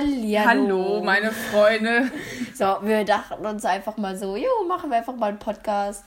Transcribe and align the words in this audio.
Hallihallo. 0.00 0.48
Hallo, 0.48 1.04
meine 1.04 1.30
Freunde. 1.30 2.10
So, 2.54 2.78
wir 2.82 3.04
dachten 3.04 3.44
uns 3.44 3.66
einfach 3.66 3.98
mal 3.98 4.16
so, 4.16 4.34
jo, 4.34 4.48
machen 4.66 4.88
wir 4.88 4.96
einfach 4.96 5.14
mal 5.14 5.26
einen 5.26 5.38
Podcast. 5.38 6.04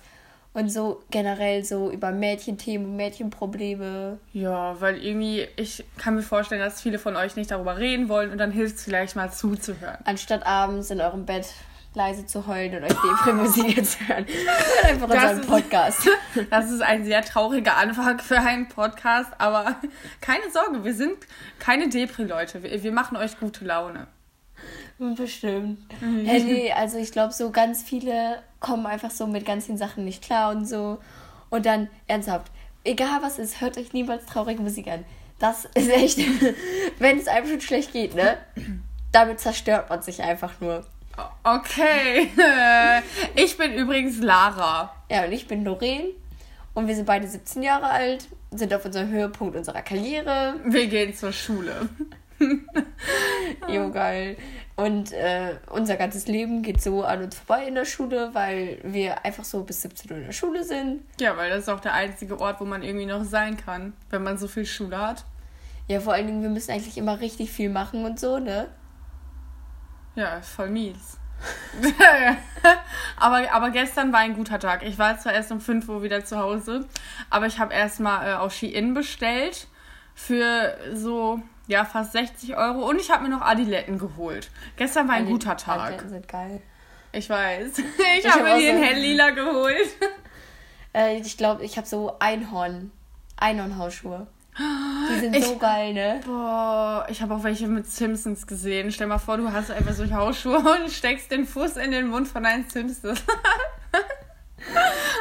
Und 0.56 0.72
so 0.72 1.04
generell 1.12 1.64
so 1.64 1.92
über 1.92 2.12
Mädchenthemen, 2.12 2.96
Mädchenprobleme. 2.96 4.18
Ja, 4.34 4.80
weil 4.82 4.98
irgendwie, 4.98 5.48
ich 5.58 5.84
kann 5.98 6.16
mir 6.16 6.24
vorstellen, 6.24 6.62
dass 6.62 6.82
viele 6.82 6.98
von 6.98 7.16
euch 7.16 7.36
nicht 7.36 7.52
darüber 7.52 7.78
reden 7.78 8.10
wollen 8.10 8.32
und 8.32 8.40
dann 8.40 8.52
hilft 8.52 8.78
es 8.78 8.84
vielleicht 8.84 9.16
mal 9.16 9.32
zuzuhören. 9.32 10.00
Anstatt 10.06 10.44
abends 10.46 10.90
in 10.90 11.00
eurem 11.00 11.26
Bett 11.26 11.48
leise 11.96 12.26
zu 12.26 12.48
heulen 12.48 12.76
und 12.76 12.84
euch 12.84 12.90
Depri-Musik 13.02 13.86
zu 13.86 14.00
hören. 14.08 14.26
Hört 14.26 14.86
einfach 14.86 15.10
unseren 15.10 15.40
ist- 15.42 15.48
Podcast. 15.48 16.10
Das 16.50 16.72
ist 16.72 16.82
ein 16.82 17.06
sehr 17.06 17.22
trauriger 17.24 17.78
Anfang 17.78 18.18
für 18.20 18.40
einen 18.40 18.68
Podcast, 18.68 19.30
aber 19.38 19.76
keine 20.22 20.50
Sorge, 20.52 20.84
wir 20.84 20.94
sind 20.96 21.18
keine 21.60 21.90
Depri-Leute. 21.90 22.64
Wir, 22.64 22.82
wir 22.82 22.92
machen 22.92 23.18
euch 23.18 23.40
gute 23.40 23.66
Laune. 23.66 24.08
Bestimmt. 24.98 25.80
Hey, 26.00 26.44
nee, 26.44 26.72
also 26.72 26.98
ich 26.98 27.12
glaube, 27.12 27.34
so 27.34 27.52
ganz 27.52 27.84
viele 27.84 28.42
kommen 28.60 28.86
einfach 28.86 29.12
so 29.12 29.28
mit 29.28 29.46
ganz 29.46 29.66
vielen 29.66 29.78
Sachen 29.78 30.06
nicht 30.06 30.24
klar 30.24 30.52
und 30.52 30.66
so. 30.66 31.00
Und 31.50 31.66
dann 31.66 31.90
ernsthaft, 32.08 32.52
egal 32.84 33.22
was 33.22 33.38
ist, 33.38 33.60
hört 33.62 33.78
euch 33.78 33.94
niemals 33.94 34.26
traurige 34.26 34.62
Musik 34.62 34.88
an. 34.88 35.04
Das 35.40 35.66
ist 35.76 35.90
echt, 35.90 36.20
wenn 37.00 37.18
es 37.20 37.28
einem 37.28 37.48
schon 37.48 37.62
schlecht 37.62 37.92
geht, 37.92 38.16
ne? 38.16 38.38
Damit 39.12 39.40
zerstört 39.40 39.90
man 39.90 40.02
sich 40.02 40.22
einfach 40.24 40.60
nur. 40.62 40.86
Okay. 41.44 42.30
Ich 43.36 43.58
bin 43.58 43.74
übrigens 43.74 44.20
Lara. 44.22 44.94
Ja, 45.10 45.26
und 45.26 45.32
ich 45.32 45.48
bin 45.48 45.64
Lorraine 45.64 46.10
und 46.74 46.88
wir 46.88 46.96
sind 46.96 47.06
beide 47.06 47.28
17 47.28 47.64
Jahre 47.64 47.90
alt, 47.90 48.28
sind 48.52 48.74
auf 48.74 48.86
unserem 48.86 49.10
Höhepunkt 49.10 49.56
unserer 49.56 49.82
Karriere. 49.82 50.56
Wir 50.66 50.88
gehen 50.88 51.14
zur 51.14 51.34
Schule. 51.34 51.90
Jo, 53.70 53.90
geil. 53.92 54.38
Und 54.76 55.12
äh, 55.14 55.56
unser 55.70 55.98
ganzes 55.98 56.28
Leben 56.28 56.64
geht 56.64 56.82
so 56.82 57.04
an 57.04 57.24
uns 57.24 57.38
vorbei 57.38 57.68
in 57.68 57.76
der 57.76 57.86
Schule, 57.86 58.32
weil 58.34 58.80
wir 58.84 59.24
einfach 59.24 59.44
so 59.44 59.64
bis 59.64 59.82
17 59.84 60.12
Uhr 60.12 60.18
in 60.18 60.26
der 60.26 60.34
Schule 60.34 60.64
sind. 60.64 61.02
Ja, 61.20 61.38
weil 61.38 61.50
das 61.50 61.60
ist 61.60 61.70
auch 61.70 61.80
der 61.80 61.94
einzige 61.94 62.40
Ort, 62.40 62.60
wo 62.60 62.66
man 62.66 62.84
irgendwie 62.84 63.06
noch 63.06 63.24
sein 63.24 63.56
kann, 63.56 63.94
wenn 64.10 64.24
man 64.24 64.38
so 64.38 64.48
viel 64.48 64.66
Schule 64.66 64.98
hat. 64.98 65.26
Ja, 65.88 66.00
vor 66.00 66.14
allen 66.14 66.28
Dingen, 66.28 66.42
wir 66.42 66.50
müssen 66.50 66.72
eigentlich 66.72 66.98
immer 66.98 67.20
richtig 67.20 67.52
viel 67.52 67.70
machen 67.70 68.04
und 68.04 68.20
so, 68.20 68.40
ne? 68.40 68.68
Ja, 70.16 70.42
voll 70.42 70.70
mies. 70.70 71.18
aber, 73.18 73.52
aber 73.52 73.70
gestern 73.72 74.14
war 74.14 74.20
ein 74.20 74.36
guter 74.36 74.60
Tag. 74.60 74.84
Ich 74.84 74.98
war 74.98 75.18
zwar 75.20 75.34
erst 75.34 75.52
um 75.52 75.60
5 75.60 75.88
Uhr 75.90 76.04
wieder 76.04 76.24
zu 76.24 76.38
Hause, 76.38 76.86
aber 77.30 77.48
ich 77.48 77.60
habe 77.60 77.74
erstmal 77.74 78.28
äh, 78.30 78.34
auf 78.36 78.54
Shein 78.54 78.94
bestellt 78.94 79.68
für 80.16 80.78
so, 80.94 81.42
ja, 81.68 81.84
fast 81.86 82.14
60 82.14 82.56
Euro 82.56 82.88
und 82.88 83.00
ich 83.02 83.12
habe 83.12 83.24
mir 83.24 83.30
noch 83.30 83.42
Adiletten 83.42 83.98
geholt. 83.98 84.50
Gestern 84.78 85.08
war 85.08 85.16
ein 85.16 85.26
guter 85.26 85.58
Tag. 85.58 85.80
Adiletten 85.82 86.10
sind 86.10 86.28
geil. 86.28 86.62
Ich 87.12 87.30
weiß. 87.30 87.78
Ich, 88.18 88.26
Ich 88.26 88.32
habe 88.32 88.50
hab 88.52 88.58
mir 88.58 88.70
in 88.70 88.78
so- 88.78 88.84
Hell-Lila 88.84 89.30
geholt. 89.32 89.90
Äh, 90.96 91.18
ich 91.20 91.38
glaube, 91.38 91.64
ich 91.64 91.78
habe 91.78 91.88
so 91.88 92.18
Einhorn. 92.20 92.92
Einhornhausschuhe. 93.38 94.28
Die 94.58 95.20
sind 95.20 95.36
Ich- 95.36 95.46
so 95.46 95.58
geil, 95.58 95.94
ne? 95.94 96.22
Boah, 96.26 97.06
ich 97.10 97.22
habe 97.22 97.34
auch 97.36 97.44
welche 97.44 97.68
mit 97.68 97.88
Simpsons 97.90 98.46
gesehen. 98.46 98.92
Stell 98.92 99.08
mal 99.08 99.18
vor, 99.18 99.38
du 99.38 99.52
hast 99.52 99.72
einfach 99.72 99.94
solche 99.94 100.16
Hausschuhe 100.16 100.58
und 100.84 100.92
steckst 100.92 101.32
den 101.32 101.46
Fuß 101.46 101.78
in 101.78 101.92
den 101.92 102.08
Mund 102.08 102.28
von 102.28 102.46
einem 102.46 102.70
Simpsons. 102.70 103.24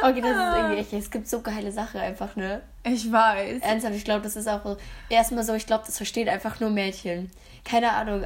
Okay, 0.03 0.21
das 0.21 0.31
ist 0.31 0.55
irgendwie 0.57 0.77
echt. 0.77 0.93
Es 0.93 1.11
gibt 1.11 1.27
so 1.27 1.41
geile 1.41 1.71
Sachen 1.71 1.99
einfach, 1.99 2.35
ne? 2.35 2.61
Ich 2.83 3.11
weiß. 3.11 3.61
Ernsthaft, 3.61 3.95
ich 3.95 4.05
glaube, 4.05 4.21
das 4.21 4.35
ist 4.35 4.47
auch 4.47 4.77
erstmal 5.09 5.43
so, 5.43 5.53
ich 5.53 5.65
glaube, 5.65 5.83
das 5.85 5.97
versteht 5.97 6.29
einfach 6.29 6.59
nur 6.59 6.69
Mädchen. 6.69 7.31
Keine 7.65 7.91
Ahnung. 7.91 8.25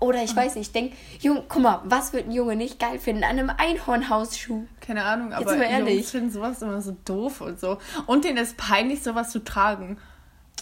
Oder 0.00 0.24
ich 0.24 0.34
weiß 0.34 0.56
nicht, 0.56 0.68
ich 0.68 0.72
denke, 0.72 0.96
Junge, 1.20 1.44
guck 1.48 1.62
mal, 1.62 1.80
was 1.84 2.12
wird 2.12 2.26
ein 2.26 2.32
Junge 2.32 2.56
nicht 2.56 2.80
geil 2.80 2.98
finden 2.98 3.22
an 3.22 3.30
einem 3.38 3.50
Einhornhausschuh? 3.56 4.66
Keine 4.80 5.04
Ahnung, 5.04 5.30
Jetzt 5.30 5.42
aber 5.42 5.56
ehrlich. 5.64 5.94
Jungs 5.94 6.10
finden 6.10 6.30
sowas 6.32 6.62
immer 6.62 6.80
so 6.80 6.96
doof 7.04 7.40
und 7.40 7.60
so. 7.60 7.78
Und 8.06 8.24
denen 8.24 8.38
ist 8.38 8.56
peinlich, 8.56 9.02
sowas 9.02 9.30
zu 9.30 9.44
tragen. 9.44 9.98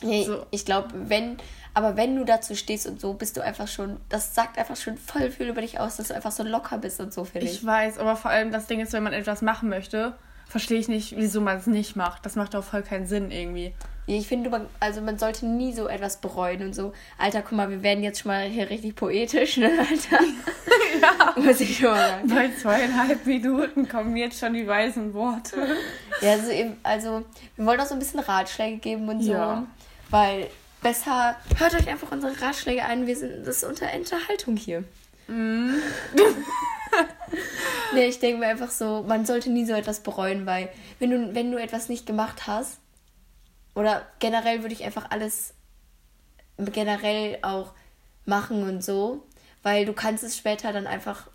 Nee, 0.02 0.24
So. 0.24 0.44
Ich 0.50 0.64
glaube, 0.64 0.88
wenn, 0.94 1.36
aber 1.74 1.96
wenn 1.96 2.16
du 2.16 2.24
dazu 2.24 2.54
stehst 2.54 2.86
und 2.86 3.00
so, 3.00 3.14
bist 3.14 3.36
du 3.36 3.40
einfach 3.42 3.68
schon, 3.68 3.98
das 4.08 4.34
sagt 4.34 4.58
einfach 4.58 4.76
schon 4.76 4.96
voll 4.96 5.30
viel 5.30 5.48
über 5.48 5.60
dich 5.60 5.78
aus, 5.80 5.96
dass 5.96 6.08
du 6.08 6.14
einfach 6.14 6.32
so 6.32 6.42
locker 6.42 6.78
bist 6.78 7.00
und 7.00 7.12
so, 7.12 7.24
finde 7.24 7.46
ich. 7.46 7.54
Ich 7.54 7.66
weiß, 7.66 7.98
aber 7.98 8.16
vor 8.16 8.30
allem 8.30 8.52
das 8.52 8.66
Ding 8.66 8.80
ist, 8.80 8.92
wenn 8.92 9.02
man 9.02 9.12
etwas 9.12 9.42
machen 9.42 9.68
möchte, 9.68 10.14
verstehe 10.48 10.78
ich 10.78 10.88
nicht, 10.88 11.16
wieso 11.16 11.40
man 11.40 11.56
es 11.58 11.66
nicht 11.66 11.96
macht. 11.96 12.24
Das 12.24 12.36
macht 12.36 12.54
auch 12.54 12.64
voll 12.64 12.82
keinen 12.82 13.06
Sinn 13.06 13.30
irgendwie. 13.30 13.72
Ich 14.08 14.28
finde, 14.28 14.50
man, 14.50 14.66
also 14.78 15.00
man 15.00 15.18
sollte 15.18 15.46
nie 15.46 15.72
so 15.72 15.88
etwas 15.88 16.18
bereuen 16.20 16.62
und 16.62 16.74
so. 16.74 16.92
Alter, 17.18 17.42
guck 17.42 17.52
mal, 17.52 17.68
wir 17.70 17.82
werden 17.82 18.04
jetzt 18.04 18.20
schon 18.20 18.30
mal 18.30 18.44
hier 18.46 18.70
richtig 18.70 18.94
poetisch, 18.94 19.56
ne, 19.56 19.70
Alter? 19.78 20.24
Ja. 21.00 21.34
Muss 21.42 21.60
ich 21.60 21.76
schon 21.76 21.90
mal 21.90 22.08
sagen. 22.08 22.28
Bei 22.28 22.50
zweieinhalb 22.50 23.26
Minuten 23.26 23.86
kommen 23.88 24.16
jetzt 24.16 24.38
schon 24.38 24.54
die 24.54 24.66
weisen 24.66 25.12
Worte. 25.12 25.56
Ja, 26.22 26.32
also, 26.32 26.50
eben, 26.50 26.76
also 26.82 27.22
wir 27.56 27.66
wollen 27.66 27.80
auch 27.80 27.86
so 27.86 27.94
ein 27.94 27.98
bisschen 27.98 28.20
Ratschläge 28.20 28.78
geben 28.78 29.08
und 29.08 29.22
so. 29.22 29.32
Ja. 29.32 29.66
Weil 30.10 30.48
besser, 30.82 31.36
hört 31.58 31.74
euch 31.74 31.88
einfach 31.88 32.12
unsere 32.12 32.40
Ratschläge 32.40 32.84
an. 32.84 33.06
Wir 33.06 33.16
sind, 33.16 33.46
das 33.46 33.58
ist 33.58 33.64
unter 33.64 33.92
Unterhaltung 33.92 34.56
hier. 34.56 34.84
Mhm. 35.28 35.82
nee, 37.94 38.06
ich 38.06 38.20
denke 38.20 38.38
mir 38.38 38.46
einfach 38.46 38.70
so, 38.70 39.04
man 39.06 39.26
sollte 39.26 39.50
nie 39.50 39.66
so 39.66 39.72
etwas 39.72 40.00
bereuen, 40.00 40.46
weil 40.46 40.68
wenn 40.98 41.10
du, 41.10 41.34
wenn 41.34 41.50
du 41.50 41.60
etwas 41.60 41.88
nicht 41.88 42.06
gemacht 42.06 42.46
hast, 42.46 42.78
oder 43.74 44.06
generell 44.20 44.62
würde 44.62 44.74
ich 44.74 44.84
einfach 44.84 45.10
alles 45.10 45.54
generell 46.58 47.38
auch 47.42 47.74
machen 48.24 48.62
und 48.62 48.82
so, 48.82 49.26
weil 49.62 49.84
du 49.84 49.92
kannst 49.92 50.24
es 50.24 50.36
später 50.36 50.72
dann 50.72 50.86
einfach. 50.86 51.28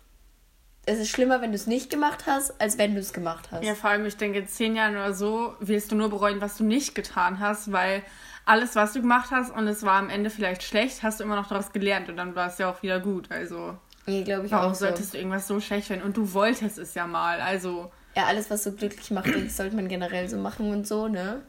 Es 0.84 0.98
ist 0.98 1.10
schlimmer, 1.10 1.40
wenn 1.40 1.52
du 1.52 1.56
es 1.56 1.68
nicht 1.68 1.90
gemacht 1.90 2.24
hast, 2.26 2.60
als 2.60 2.76
wenn 2.76 2.94
du 2.94 3.00
es 3.00 3.12
gemacht 3.12 3.52
hast. 3.52 3.64
Ja, 3.64 3.76
vor 3.76 3.90
allem, 3.90 4.04
ich 4.04 4.16
denke, 4.16 4.40
in 4.40 4.48
zehn 4.48 4.74
Jahren 4.74 4.96
oder 4.96 5.14
so 5.14 5.54
wirst 5.60 5.92
du 5.92 5.94
nur 5.94 6.10
bereuen, 6.10 6.40
was 6.40 6.56
du 6.56 6.64
nicht 6.64 6.96
getan 6.96 7.38
hast, 7.38 7.70
weil 7.70 8.02
alles, 8.44 8.74
was 8.76 8.92
du 8.92 9.00
gemacht 9.00 9.30
hast 9.30 9.50
und 9.54 9.66
es 9.68 9.82
war 9.84 9.94
am 9.98 10.10
Ende 10.10 10.30
vielleicht 10.30 10.62
schlecht, 10.62 11.02
hast 11.02 11.20
du 11.20 11.24
immer 11.24 11.36
noch 11.36 11.48
daraus 11.48 11.72
gelernt 11.72 12.08
und 12.08 12.16
dann 12.16 12.34
war 12.34 12.48
es 12.48 12.58
ja 12.58 12.70
auch 12.70 12.82
wieder 12.82 13.00
gut. 13.00 13.30
Also, 13.30 13.76
Nee, 14.06 14.24
glaube 14.24 14.46
ich 14.46 14.52
warum 14.52 14.72
auch 14.72 14.74
so. 14.74 14.86
solltest 14.86 15.14
du 15.14 15.18
irgendwas 15.18 15.46
so 15.46 15.60
schlecht 15.60 15.86
finden? 15.86 16.04
Und 16.04 16.16
du 16.16 16.32
wolltest 16.32 16.76
es 16.78 16.94
ja 16.94 17.06
mal, 17.06 17.40
also. 17.40 17.90
Ja, 18.16 18.24
alles, 18.24 18.50
was 18.50 18.64
so 18.64 18.72
glücklich 18.72 19.10
macht, 19.12 19.28
das 19.34 19.56
sollte 19.56 19.76
man 19.76 19.88
generell 19.88 20.28
so 20.28 20.36
machen 20.38 20.70
und 20.72 20.86
so, 20.86 21.06
ne? 21.08 21.40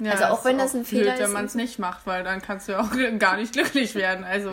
Ja, 0.00 0.12
Also 0.12 0.24
auch 0.24 0.44
wenn 0.44 0.58
das 0.58 0.74
ein 0.74 0.84
Fehler 0.84 1.02
blöd, 1.12 1.14
ist 1.14 1.20
wenn 1.20 1.32
man 1.32 1.44
es 1.44 1.52
so. 1.52 1.58
nicht 1.58 1.78
macht, 1.78 2.06
weil 2.06 2.24
dann 2.24 2.42
kannst 2.42 2.66
du 2.68 2.72
ja 2.72 2.80
auch 2.80 2.90
gar 3.18 3.36
nicht 3.36 3.52
glücklich 3.52 3.94
werden. 3.94 4.24
Also, 4.24 4.52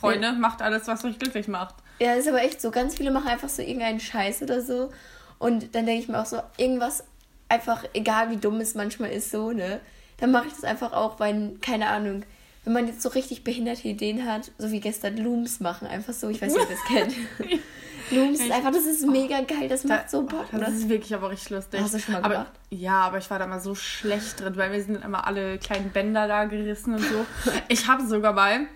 Freunde, 0.00 0.32
macht 0.32 0.60
alles, 0.60 0.86
was 0.88 1.04
euch 1.04 1.18
glücklich 1.18 1.46
macht. 1.48 1.76
Ja, 2.00 2.14
ist 2.14 2.28
aber 2.28 2.42
echt 2.42 2.60
so. 2.60 2.70
Ganz 2.70 2.96
viele 2.96 3.10
machen 3.10 3.28
einfach 3.28 3.48
so 3.48 3.62
irgendeinen 3.62 4.00
Scheiß 4.00 4.42
oder 4.42 4.60
so. 4.60 4.90
Und 5.38 5.74
dann 5.74 5.86
denke 5.86 6.02
ich 6.02 6.08
mir 6.08 6.20
auch 6.20 6.26
so, 6.26 6.40
irgendwas 6.56 7.04
einfach, 7.48 7.84
egal 7.94 8.30
wie 8.30 8.36
dumm 8.38 8.60
es 8.60 8.74
manchmal 8.74 9.10
ist, 9.10 9.30
so, 9.30 9.52
ne? 9.52 9.80
Dann 10.18 10.30
mache 10.30 10.46
ich 10.48 10.52
das 10.52 10.64
einfach 10.64 10.92
auch, 10.92 11.18
weil, 11.20 11.56
keine 11.60 11.88
Ahnung, 11.88 12.24
wenn 12.64 12.72
man 12.72 12.86
jetzt 12.86 13.02
so 13.02 13.08
richtig 13.08 13.44
behinderte 13.44 13.88
Ideen 13.88 14.26
hat, 14.26 14.50
so 14.58 14.70
wie 14.70 14.80
gestern 14.80 15.16
Looms 15.16 15.60
machen, 15.60 15.88
einfach 15.88 16.12
so, 16.12 16.28
ich 16.28 16.42
weiß 16.42 16.52
nicht, 16.52 16.62
ob 16.62 16.68
ihr 16.68 16.76
das 16.76 16.84
kennt. 16.84 17.14
Looms 18.10 18.40
ist 18.40 18.50
einfach, 18.50 18.72
das 18.72 18.86
ist 18.86 19.06
mega 19.06 19.40
geil, 19.42 19.68
das 19.68 19.84
macht 19.84 20.10
so 20.10 20.22
Bock, 20.22 20.46
Das 20.50 20.60
ne? 20.60 20.66
ist 20.66 20.88
wirklich 20.88 21.14
aber 21.14 21.30
richtig 21.30 21.50
lustig. 21.50 21.80
Hast 21.80 21.94
du 21.94 21.98
schon 21.98 22.14
mal 22.14 22.22
aber, 22.22 22.34
gemacht? 22.34 22.52
Ja, 22.70 23.00
aber 23.00 23.18
ich 23.18 23.30
war 23.30 23.38
da 23.38 23.46
mal 23.46 23.60
so 23.60 23.74
schlecht 23.74 24.40
drin, 24.40 24.56
weil 24.56 24.72
wir 24.72 24.82
sind 24.82 25.04
immer 25.04 25.26
alle 25.26 25.58
kleinen 25.58 25.90
Bänder 25.90 26.26
da 26.26 26.44
gerissen 26.44 26.94
und 26.94 27.02
so. 27.02 27.26
ich 27.68 27.86
habe 27.86 28.06
sogar 28.06 28.32
mal, 28.32 28.66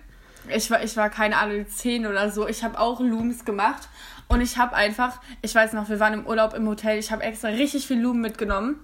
ich 0.49 0.69
war, 0.71 0.83
ich 0.83 0.95
war 0.97 1.09
keine 1.09 1.37
Ahnung, 1.37 1.67
10 1.67 2.05
oder 2.05 2.31
so, 2.31 2.47
ich 2.47 2.63
habe 2.63 2.79
auch 2.79 2.99
Looms 2.99 3.43
gemacht 3.43 3.89
und 4.27 4.41
ich 4.41 4.57
habe 4.57 4.75
einfach, 4.75 5.19
ich 5.41 5.53
weiß 5.53 5.73
noch, 5.73 5.89
wir 5.89 5.99
waren 5.99 6.13
im 6.13 6.27
Urlaub 6.27 6.53
im 6.53 6.67
Hotel, 6.67 6.97
ich 6.99 7.11
habe 7.11 7.23
extra 7.23 7.49
richtig 7.49 7.87
viel 7.87 7.99
Loom 7.99 8.21
mitgenommen 8.21 8.79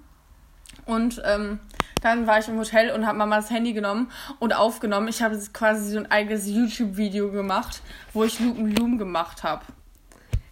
und 0.86 1.22
ähm, 1.25 1.59
dann 2.02 2.28
war 2.28 2.40
ich 2.40 2.48
im 2.48 2.58
Hotel 2.58 2.92
und 2.92 3.06
habe 3.06 3.18
Mamas 3.18 3.50
Handy 3.50 3.74
genommen 3.74 4.12
und 4.40 4.54
aufgenommen. 4.54 5.08
Ich 5.08 5.22
habe 5.22 5.38
quasi 5.54 5.92
so 5.92 5.98
ein 5.98 6.12
eigenes 6.12 6.48
YouTube-Video 6.48 7.32
gemacht, 7.32 7.82
wo 8.14 8.24
ich 8.24 8.40
Loom, 8.40 8.68
Loom 8.76 8.98
gemacht 8.98 9.44
habe. 9.44 9.63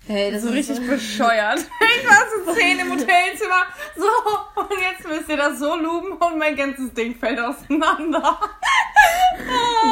Hey, 0.07 0.31
das 0.31 0.43
So 0.43 0.49
ist 0.49 0.55
richtig 0.55 0.77
so, 0.77 0.83
bescheuert. 0.83 1.59
Ich 1.99 2.07
war 2.07 2.23
so 2.45 2.53
zehn 2.53 2.79
im 2.79 2.91
Hotelzimmer. 2.91 3.65
So, 3.95 4.61
und 4.61 4.79
jetzt 4.79 5.05
müsst 5.07 5.29
ihr 5.29 5.37
das 5.37 5.59
so 5.59 5.75
luben 5.75 6.13
und 6.13 6.37
mein 6.37 6.55
ganzes 6.55 6.93
Ding 6.93 7.15
fällt 7.15 7.39
auseinander. 7.39 8.39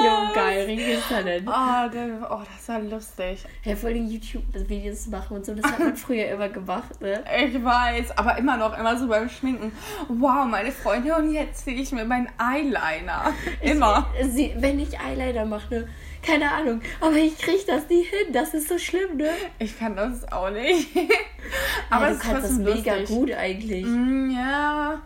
Jo, 0.06 0.34
geil, 0.34 0.66
richtiges 0.66 1.08
Talent. 1.08 1.48
Oh, 1.48 1.90
der, 1.92 2.28
oh 2.32 2.42
das 2.56 2.68
war 2.68 2.80
lustig. 2.80 3.40
Ja, 3.64 3.76
voll 3.76 3.94
die 3.94 4.06
YouTube-Videos 4.16 5.08
machen 5.08 5.38
und 5.38 5.46
so, 5.46 5.54
das 5.56 5.66
hat 5.72 5.80
man 5.80 5.96
früher 6.06 6.28
immer 6.30 6.50
gemacht, 6.50 7.00
ne? 7.02 7.24
Ich 7.46 7.64
weiß, 7.64 8.18
aber 8.18 8.38
immer 8.38 8.58
noch, 8.58 8.78
immer 8.78 8.98
so 8.98 9.08
beim 9.08 9.30
Schminken. 9.30 9.72
Wow, 10.08 10.46
meine 10.48 10.72
Freunde, 10.72 11.16
und 11.16 11.32
jetzt 11.32 11.64
ziehe 11.66 11.80
ich 11.82 11.92
mir 11.92 12.06
meinen 12.06 12.30
Eyeliner. 12.38 13.34
Immer. 13.62 14.08
Sie, 14.24 14.54
wenn 14.58 14.80
ich 14.80 15.00
Eyeliner 15.00 15.46
mache, 15.46 15.74
ne? 15.74 15.88
Keine 16.22 16.52
Ahnung. 16.52 16.82
Aber 17.02 17.16
ich 17.16 17.38
krieg 17.38 17.66
das 17.68 17.88
nie 17.88 18.02
hin. 18.02 18.34
Das 18.34 18.56
ist 18.56 18.68
so 18.68 18.80
schlimm, 18.80 19.18
ne? 19.18 19.30
Ich 19.60 19.78
kann 19.78 19.96
das 19.96 20.32
auch 20.32 20.50
nicht. 20.50 20.90
Aber 21.92 22.06
ja, 22.08 22.12
es 22.14 22.18
du 22.20 22.24
ist 22.28 22.32
kannst 22.34 22.50
das 22.50 22.58
mega 22.58 23.04
gut 23.04 23.32
eigentlich. 23.32 23.86
Mm, 23.86 24.32
Ja. 24.32 25.02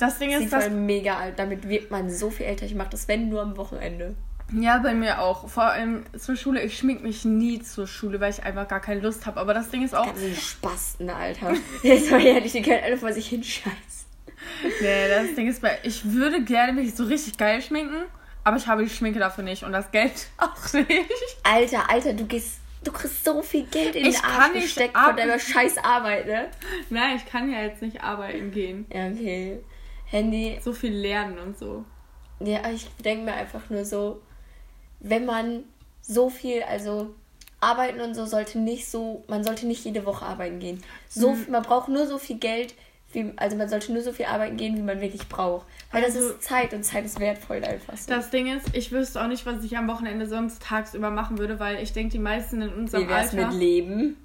Das 0.00 0.18
Ding 0.18 0.30
ist, 0.30 0.52
das 0.52 0.70
mega 0.70 1.18
alt. 1.18 1.38
Damit 1.38 1.68
wird 1.68 1.90
man 1.90 2.10
so 2.10 2.30
viel 2.30 2.46
älter. 2.46 2.64
Ich 2.64 2.74
mache 2.74 2.88
das, 2.90 3.06
wenn 3.06 3.28
nur 3.28 3.42
am 3.42 3.56
Wochenende. 3.56 4.16
Ja, 4.52 4.78
bei 4.78 4.94
mir 4.94 5.20
auch. 5.20 5.48
Vor 5.48 5.64
allem 5.64 6.04
zur 6.18 6.36
Schule. 6.36 6.62
Ich 6.62 6.78
schmink 6.78 7.02
mich 7.02 7.24
nie 7.24 7.60
zur 7.60 7.86
Schule, 7.86 8.18
weil 8.18 8.30
ich 8.30 8.42
einfach 8.42 8.66
gar 8.66 8.80
keine 8.80 9.00
Lust 9.00 9.26
habe. 9.26 9.38
Aber 9.38 9.54
das 9.54 9.70
Ding 9.70 9.84
ist 9.84 9.94
auch. 9.94 10.06
Ganze 10.06 10.34
Spasten, 10.34 11.10
Alter. 11.10 11.54
Jetzt 11.82 12.10
mal 12.10 12.24
ehrlich, 12.24 12.52
die 12.52 12.62
können 12.62 12.82
alle 12.82 12.96
vor 12.96 13.12
sich 13.12 13.28
hinscheißen. 13.28 13.76
Nee, 14.80 15.08
das 15.08 15.34
Ding 15.34 15.48
ist, 15.48 15.62
ich 15.82 16.12
würde 16.12 16.42
gerne 16.42 16.72
mich 16.72 16.94
so 16.94 17.04
richtig 17.04 17.36
geil 17.36 17.60
schminken, 17.60 18.02
aber 18.42 18.56
ich 18.56 18.66
habe 18.66 18.82
die 18.82 18.90
Schminke 18.90 19.18
dafür 19.18 19.44
nicht 19.44 19.64
und 19.64 19.72
das 19.72 19.90
Geld 19.90 20.28
auch 20.38 20.72
nicht. 20.72 20.88
Alter, 21.42 21.90
Alter, 21.90 22.14
du 22.14 22.26
gehst. 22.26 22.58
Du 22.82 22.92
kriegst 22.92 23.26
so 23.26 23.42
viel 23.42 23.64
Geld 23.64 23.94
in 23.94 24.06
ich 24.06 24.16
den 24.16 24.24
Arsch 24.24 24.54
gesteckt 24.54 24.96
von 24.96 25.14
deiner 25.14 25.38
scheiß 25.38 25.76
Arbeit, 25.84 26.26
ne? 26.26 26.48
Nein, 26.88 27.16
ich 27.16 27.26
kann 27.30 27.52
ja 27.52 27.60
jetzt 27.60 27.82
nicht 27.82 28.02
arbeiten 28.02 28.50
gehen. 28.52 28.86
Ja, 28.90 29.08
okay. 29.08 29.60
Handy. 30.10 30.58
So 30.62 30.72
viel 30.72 30.92
lernen 30.92 31.38
und 31.38 31.58
so. 31.58 31.84
Ja, 32.40 32.68
ich 32.70 32.88
denke 33.04 33.24
mir 33.24 33.34
einfach 33.34 33.70
nur 33.70 33.84
so, 33.84 34.22
wenn 35.00 35.26
man 35.26 35.64
so 36.02 36.30
viel, 36.30 36.62
also 36.62 37.14
arbeiten 37.60 38.00
und 38.00 38.14
so 38.14 38.24
sollte 38.24 38.58
nicht 38.58 38.88
so, 38.88 39.24
man 39.28 39.44
sollte 39.44 39.66
nicht 39.66 39.84
jede 39.84 40.06
Woche 40.06 40.24
arbeiten 40.24 40.58
gehen. 40.58 40.82
So, 41.08 41.32
mhm. 41.32 41.46
Man 41.50 41.62
braucht 41.62 41.88
nur 41.88 42.06
so 42.06 42.18
viel 42.18 42.38
Geld, 42.38 42.74
wie, 43.12 43.32
also 43.36 43.56
man 43.56 43.68
sollte 43.68 43.92
nur 43.92 44.02
so 44.02 44.12
viel 44.12 44.26
arbeiten 44.26 44.56
gehen, 44.56 44.76
wie 44.76 44.82
man 44.82 45.00
wirklich 45.00 45.28
braucht. 45.28 45.66
Weil 45.92 46.04
also, 46.04 46.20
das 46.20 46.30
ist 46.30 46.42
Zeit 46.42 46.72
und 46.72 46.84
Zeit 46.84 47.04
ist 47.04 47.20
wertvoll 47.20 47.62
einfach 47.62 47.96
so. 47.96 48.08
Das 48.08 48.30
Ding 48.30 48.46
ist, 48.46 48.74
ich 48.74 48.92
wüsste 48.92 49.22
auch 49.22 49.28
nicht, 49.28 49.44
was 49.46 49.62
ich 49.62 49.76
am 49.76 49.88
Wochenende 49.88 50.26
sonst 50.26 50.62
tagsüber 50.62 51.10
machen 51.10 51.38
würde, 51.38 51.60
weil 51.60 51.82
ich 51.82 51.92
denke, 51.92 52.12
die 52.12 52.18
meisten 52.18 52.62
in 52.62 52.72
unserem 52.72 53.08
wie 53.08 53.12
Alter... 53.12 53.48
mit 53.48 53.52
Leben? 53.52 54.16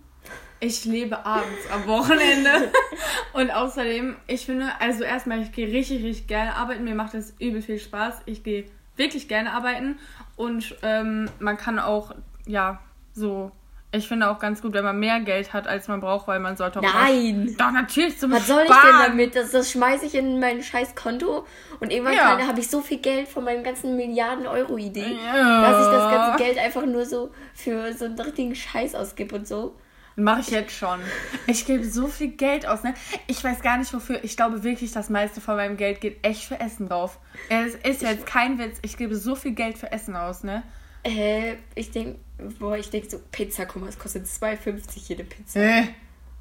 Ich 0.60 0.86
lebe 0.86 1.26
abends 1.26 1.70
am 1.72 1.86
Wochenende. 1.88 2.72
und 3.34 3.52
außerdem, 3.52 4.16
ich 4.28 4.46
finde, 4.46 4.70
also 4.80 5.04
erstmal, 5.04 5.42
ich 5.42 5.52
gehe 5.52 5.68
richtig, 5.68 6.04
richtig 6.04 6.28
gerne 6.28 6.56
arbeiten. 6.56 6.84
Mir 6.84 6.96
macht 6.96 7.14
das 7.14 7.34
übel 7.40 7.62
viel 7.62 7.80
Spaß. 7.80 8.22
Ich 8.26 8.44
gehe 8.44 8.66
wirklich 8.96 9.28
gerne 9.28 9.52
arbeiten. 9.54 10.00
Und 10.36 10.76
ähm, 10.82 11.30
man 11.40 11.58
kann 11.58 11.80
auch, 11.80 12.14
ja, 12.46 12.80
so. 13.14 13.52
Ich 13.92 14.10
finde 14.10 14.30
auch 14.30 14.40
ganz 14.40 14.62
gut, 14.62 14.74
wenn 14.74 14.84
man 14.84 15.00
mehr 15.00 15.22
Geld 15.22 15.54
hat, 15.54 15.68
als 15.68 15.88
man 15.88 16.02
braucht, 16.02 16.28
weil 16.28 16.40
man 16.40 16.58
sollte 16.58 16.80
auch. 16.80 16.84
Nein! 16.84 17.56
Doch, 17.58 17.72
natürlich 17.72 18.18
zum 18.20 18.32
Was 18.32 18.48
soll 18.48 18.64
ich 18.64 18.68
denn 18.68 19.08
damit? 19.08 19.36
Das, 19.36 19.52
das 19.52 19.72
schmeiße 19.72 20.06
ich 20.06 20.16
in 20.16 20.40
mein 20.42 20.62
scheiß 20.62 20.96
Konto 20.96 21.46
und 21.80 21.94
irgendwann 21.94 22.16
ja. 22.16 22.46
habe 22.46 22.60
ich 22.60 22.70
so 22.70 22.82
viel 22.82 22.98
Geld 22.98 23.30
von 23.30 23.46
meinen 23.46 23.64
ganzen 23.64 23.96
Milliarden 23.96 24.48
Euro-Idee, 24.48 25.16
ja. 25.24 25.62
dass 25.62 25.86
ich 25.86 25.92
das 25.94 26.12
ganze 26.12 26.44
Geld 26.44 26.58
einfach 26.58 26.86
nur 26.86 27.06
so 27.06 27.32
für 27.54 27.94
so 27.94 28.06
einen 28.06 28.20
richtigen 28.20 28.54
Scheiß 28.54 28.96
ausgebe 28.96 29.34
und 29.34 29.48
so. 29.48 29.76
Mache 30.18 30.42
ich 30.42 30.50
jetzt 30.50 30.72
schon. 30.72 31.00
Ich 31.46 31.66
gebe 31.66 31.84
so 31.84 32.08
viel 32.08 32.30
Geld 32.30 32.66
aus, 32.66 32.84
ne? 32.84 32.94
Ich 33.28 33.44
weiß 33.44 33.62
gar 33.62 33.78
nicht 33.78 33.94
wofür. 33.94 34.24
Ich 34.24 34.38
glaube 34.38 34.64
wirklich, 34.64 34.94
das 34.94 35.10
meiste 35.10 35.42
von 35.42 35.58
meinem 35.58 35.76
Geld 35.76 36.00
geht 36.00 36.26
echt 36.26 36.46
für 36.46 36.60
Essen 36.60 36.88
drauf. 36.88 37.20
Es 37.50 37.76
ist 37.76 38.02
jetzt 38.02 38.26
kein 38.26 38.58
Witz. 38.58 38.78
Ich 38.82 38.96
gebe 38.96 39.16
so 39.16 39.36
viel 39.36 39.52
Geld 39.52 39.78
für 39.78 39.92
Essen 39.92 40.16
aus, 40.16 40.44
ne? 40.44 40.64
Äh, 41.04 41.56
ich 41.76 41.92
denke, 41.92 42.20
boah, 42.60 42.78
ich 42.78 42.90
denke 42.90 43.10
so, 43.10 43.20
Pizza, 43.32 43.66
guck 43.66 43.82
mal, 43.82 43.90
es 43.90 44.00
kostet 44.00 44.26
2,50 44.26 45.10
jede 45.10 45.24
Pizza. 45.26 45.60
Äh, 45.60 45.84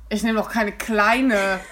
ich 0.09 0.23
nehme 0.23 0.39
doch 0.39 0.51
keine 0.51 0.73
kleine. 0.73 1.61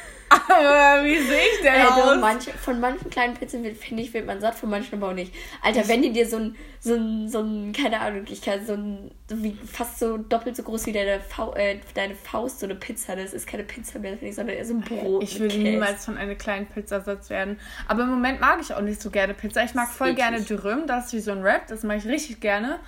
Wie 1.03 1.19
sehe 1.19 1.43
ich 1.55 1.63
denn 1.63 1.75
Alter, 1.75 2.13
aus? 2.13 2.21
Manche, 2.21 2.51
von 2.53 2.81
manchen 2.81 3.11
kleinen 3.11 3.35
Pizzen, 3.35 3.65
finde 3.77 4.03
ich, 4.03 4.13
wird 4.15 4.27
man 4.27 4.41
satt, 4.41 4.55
von 4.55 4.71
manchen 4.71 4.95
aber 4.97 5.11
auch 5.11 5.15
nicht. 5.15 5.35
Alter, 5.63 5.87
wenn 5.89 6.03
die 6.03 6.13
dir 6.13 6.27
so 6.27 6.37
ein, 6.37 6.57
so 6.81 6.95
ein, 6.95 7.29
so 7.29 7.41
ein 7.41 7.73
keine 7.73 8.01
Ahnung, 8.01 8.25
ich 8.29 8.43
kann 8.43 8.65
so 8.65 8.75
ein, 8.75 9.11
so 9.29 9.43
wie, 9.43 9.57
fast 9.71 9.99
so 9.99 10.17
doppelt 10.17 10.57
so 10.57 10.63
groß 10.63 10.87
wie 10.87 10.93
deine, 10.93 11.21
Fa 11.21 11.53
äh, 11.55 11.79
deine 11.95 12.15
Faust, 12.15 12.61
so 12.61 12.67
eine 12.67 12.75
Pizza, 12.75 13.17
das 13.17 13.33
ist 13.33 13.47
keine 13.47 13.65
Pizza 13.65 13.99
mehr, 13.99 14.13
finde 14.13 14.29
ich, 14.29 14.35
sondern 14.35 14.57
eher 14.57 14.65
so 14.65 14.75
ein 14.75 14.81
Brot. 14.81 15.23
Ich 15.23 15.39
würde 15.39 15.57
niemals 15.59 16.05
von 16.05 16.17
einer 16.17 16.35
kleinen 16.35 16.67
Pizza 16.67 17.01
satt 17.01 17.29
werden. 17.31 17.59
Aber 17.89 18.03
im 18.03 18.11
Moment 18.11 18.41
mag 18.41 18.59
ich 18.61 18.75
auch 18.75 18.81
nicht 18.81 19.01
so 19.01 19.11
gerne 19.11 19.35
Pizza. 19.35 19.65
Ich 19.65 19.75
mag 19.75 19.89
voll 19.89 20.15
gerne 20.15 20.41
Dürüm, 20.41 20.87
das 20.87 21.07
ist 21.07 21.13
wie 21.13 21.21
so 21.21 21.33
ein 21.33 21.43
Wrap, 21.43 21.67
das 21.67 21.83
mache 21.83 21.99
ich 21.99 22.07
richtig 22.07 22.41
gerne. 22.41 22.79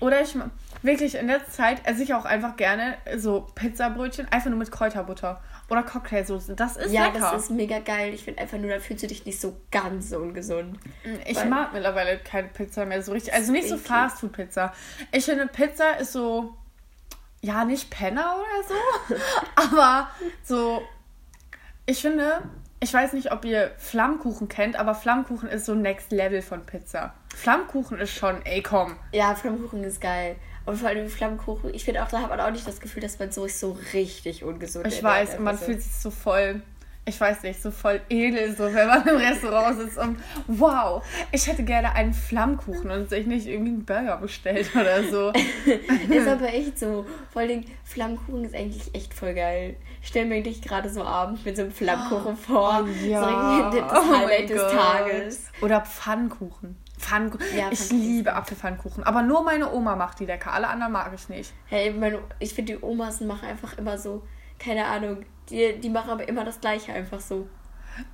Oder 0.00 0.20
ich 0.20 0.36
wirklich 0.82 1.14
in 1.14 1.26
letzter 1.26 1.50
Zeit 1.50 1.80
esse 1.84 2.02
ich 2.02 2.14
auch 2.14 2.24
einfach 2.24 2.56
gerne 2.56 2.96
so 3.16 3.46
Pizzabrötchen, 3.54 4.28
einfach 4.30 4.50
nur 4.50 4.58
mit 4.58 4.70
Kräuterbutter. 4.70 5.42
Oder 5.68 5.82
Cocktailsoße. 5.82 6.54
Das 6.54 6.76
ist 6.76 6.92
ja, 6.92 7.06
lecker. 7.06 7.18
Ja, 7.18 7.32
das 7.32 7.44
ist 7.44 7.50
mega 7.50 7.80
geil. 7.80 8.14
Ich 8.14 8.24
finde 8.24 8.40
einfach 8.40 8.58
nur, 8.58 8.70
da 8.70 8.78
fühlst 8.78 9.02
du 9.02 9.08
dich 9.08 9.26
nicht 9.26 9.40
so 9.40 9.56
ganz 9.70 10.10
so 10.10 10.18
ungesund. 10.18 10.78
Ich 11.26 11.36
Weil 11.36 11.48
mag 11.48 11.72
mittlerweile 11.72 12.18
keine 12.18 12.48
Pizza 12.48 12.84
mehr 12.84 13.02
so 13.02 13.12
richtig. 13.12 13.34
Also 13.34 13.50
nicht 13.50 13.68
so 13.68 13.76
Fastfood-Pizza. 13.76 14.72
Ich 15.10 15.24
finde, 15.24 15.46
Pizza 15.48 15.98
ist 15.98 16.12
so, 16.12 16.56
ja, 17.40 17.64
nicht 17.64 17.90
Penner 17.90 18.36
oder 18.36 18.68
so, 18.68 19.14
aber 19.74 20.08
so, 20.44 20.82
ich 21.84 22.00
finde, 22.00 22.42
ich 22.78 22.92
weiß 22.94 23.14
nicht, 23.14 23.32
ob 23.32 23.44
ihr 23.44 23.72
Flammkuchen 23.78 24.48
kennt, 24.48 24.76
aber 24.76 24.94
Flammkuchen 24.94 25.48
ist 25.48 25.66
so 25.66 25.74
Next 25.74 26.12
Level 26.12 26.42
von 26.42 26.64
Pizza. 26.64 27.14
Flammkuchen 27.34 27.98
ist 27.98 28.12
schon, 28.12 28.44
ey, 28.46 28.62
komm. 28.62 28.96
Ja, 29.12 29.34
Flammkuchen 29.34 29.82
ist 29.82 30.00
geil. 30.00 30.36
Und 30.66 30.76
vor 30.76 30.88
allem 30.88 31.08
Flammkuchen, 31.08 31.72
ich 31.72 31.84
finde 31.84 32.02
auch, 32.02 32.08
da 32.08 32.20
hat 32.20 32.28
man 32.28 32.40
auch 32.40 32.50
nicht 32.50 32.66
das 32.66 32.80
Gefühl, 32.80 33.00
dass 33.00 33.20
man 33.20 33.30
so 33.30 33.44
ist 33.44 33.60
so 33.60 33.78
richtig 33.92 34.42
ungesund 34.42 34.86
Ich 34.88 35.00
weiß, 35.00 35.36
und 35.36 35.44
man 35.44 35.56
fühlt 35.56 35.80
sich 35.80 35.94
so 35.94 36.10
voll, 36.10 36.60
ich 37.04 37.20
weiß 37.20 37.44
nicht, 37.44 37.62
so 37.62 37.70
voll 37.70 38.00
edel, 38.08 38.54
so 38.56 38.64
wenn 38.74 38.88
man 38.88 39.06
im 39.06 39.16
Restaurant 39.16 39.78
sitzt 39.78 39.96
und 39.96 40.18
wow, 40.48 41.04
ich 41.30 41.46
hätte 41.46 41.62
gerne 41.62 41.92
einen 41.94 42.12
Flammkuchen 42.12 42.90
und 42.90 43.08
sich 43.08 43.28
nicht 43.28 43.46
irgendwie 43.46 43.70
einen 43.70 43.84
Burger 43.84 44.16
bestellt 44.16 44.74
oder 44.74 45.04
so. 45.04 45.32
ist 46.12 46.26
aber 46.26 46.48
echt 46.52 46.80
so. 46.80 47.06
Vor 47.32 47.42
allem 47.42 47.64
Flammkuchen 47.84 48.44
ist 48.44 48.54
eigentlich 48.56 48.92
echt 48.92 49.14
voll 49.14 49.34
geil. 49.34 49.76
Ich 50.02 50.08
stelle 50.08 50.26
mir 50.26 50.42
dich 50.42 50.62
gerade 50.62 50.90
so 50.90 51.04
abends 51.04 51.44
mit 51.44 51.54
so 51.54 51.62
einem 51.62 51.70
Flammkuchen 51.70 52.32
oh, 52.32 52.44
vor. 52.44 52.84
Oh, 52.84 53.06
ja. 53.06 53.70
So 53.70 53.78
das 53.78 53.92
Highlight 53.92 54.50
oh 54.50 54.54
des 54.54 54.62
Tages. 54.72 55.44
Oder 55.60 55.80
Pfannkuchen. 55.82 56.76
Pfannkuchen. 57.06 57.46
Ja, 57.56 57.70
ich 57.70 57.90
liebe 57.90 58.34
Apfelpfannkuchen. 58.34 59.04
Aber 59.04 59.22
nur 59.22 59.42
meine 59.42 59.72
Oma 59.72 59.96
macht 59.96 60.20
die 60.20 60.26
lecker. 60.26 60.52
Alle 60.52 60.68
anderen 60.68 60.92
mag 60.92 61.12
ich 61.14 61.28
nicht. 61.28 61.52
Hey, 61.66 61.90
meine, 61.90 62.20
ich 62.38 62.54
finde, 62.54 62.74
die 62.74 62.82
Omas 62.82 63.20
machen 63.20 63.48
einfach 63.48 63.78
immer 63.78 63.98
so, 63.98 64.22
keine 64.58 64.86
Ahnung, 64.86 65.24
die, 65.50 65.78
die 65.78 65.90
machen 65.90 66.10
aber 66.10 66.28
immer 66.28 66.44
das 66.44 66.60
Gleiche 66.60 66.92
einfach 66.92 67.20
so. 67.20 67.48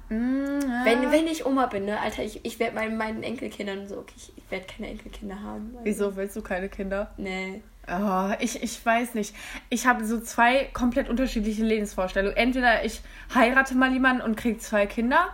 Mm, 0.09 0.61
ja. 0.61 0.85
wenn, 0.85 1.11
wenn 1.11 1.27
ich 1.27 1.45
Oma 1.45 1.67
bin, 1.67 1.87
ne, 1.87 1.99
Alter, 1.99 2.23
ich, 2.23 2.45
ich 2.45 2.59
werde 2.61 2.75
meinen, 2.75 2.97
meinen 2.97 3.23
Enkelkindern 3.23 3.89
so, 3.89 3.99
okay, 3.99 4.15
ich, 4.17 4.33
ich 4.37 4.51
werde 4.51 4.67
keine 4.67 4.89
Enkelkinder 4.89 5.41
haben. 5.43 5.71
Also. 5.73 5.85
Wieso 5.85 6.17
willst 6.17 6.37
du 6.37 6.43
keine 6.43 6.69
Kinder? 6.69 7.11
Nee. 7.17 7.63
Oh, 7.89 8.31
ich, 8.39 8.63
ich 8.63 8.85
weiß 8.85 9.15
nicht. 9.15 9.35
Ich 9.69 9.87
habe 9.87 10.05
so 10.05 10.21
zwei 10.21 10.71
komplett 10.73 11.09
unterschiedliche 11.09 11.65
Lebensvorstellungen. 11.65 12.37
Entweder 12.37 12.85
ich 12.85 13.01
heirate 13.35 13.75
mal 13.75 13.93
jemanden 13.93 14.23
und 14.23 14.37
kriege 14.37 14.59
zwei 14.59 14.87
Kinder 14.87 15.31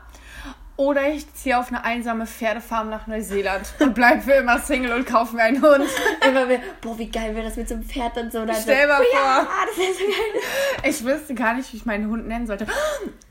oder 0.79 1.09
ich 1.09 1.35
ziehe 1.35 1.59
auf 1.59 1.69
eine 1.69 1.85
einsame 1.85 2.25
Pferdefarm 2.25 2.89
nach 2.89 3.09
Neuseeland 3.09 3.75
und 3.81 3.95
bleibe 3.95 4.23
für 4.23 4.33
immer 4.33 4.61
Single 4.61 4.93
und 4.93 5.07
kaufe 5.07 5.35
mir 5.35 5.43
einen 5.43 5.61
Hund. 5.61 5.85
Immer 6.27 6.47
mehr, 6.47 6.61
boah, 6.81 6.97
wie 6.97 7.11
geil 7.11 7.35
wäre 7.35 7.47
das 7.47 7.57
mit 7.57 7.69
so 7.69 7.75
einem 7.75 7.83
Pferd 7.83 8.17
und 8.17 8.33
so. 8.33 8.47
Dann 8.47 8.55
Stell 8.55 8.83
so, 8.83 8.89
mal 8.89 9.01
oh, 9.01 9.17
vor. 9.17 9.21
Ja, 9.21 9.49
das 9.67 9.77
wäre 9.77 9.93
so 9.93 10.05
geil. 10.05 10.91
Ich 10.91 11.05
wüsste 11.05 11.35
gar 11.35 11.55
nicht, 11.55 11.73
wie 11.73 11.79
ich 11.79 11.85
meinen 11.85 12.09
Hund 12.09 12.29
nennen 12.29 12.47
sollte. 12.47 12.67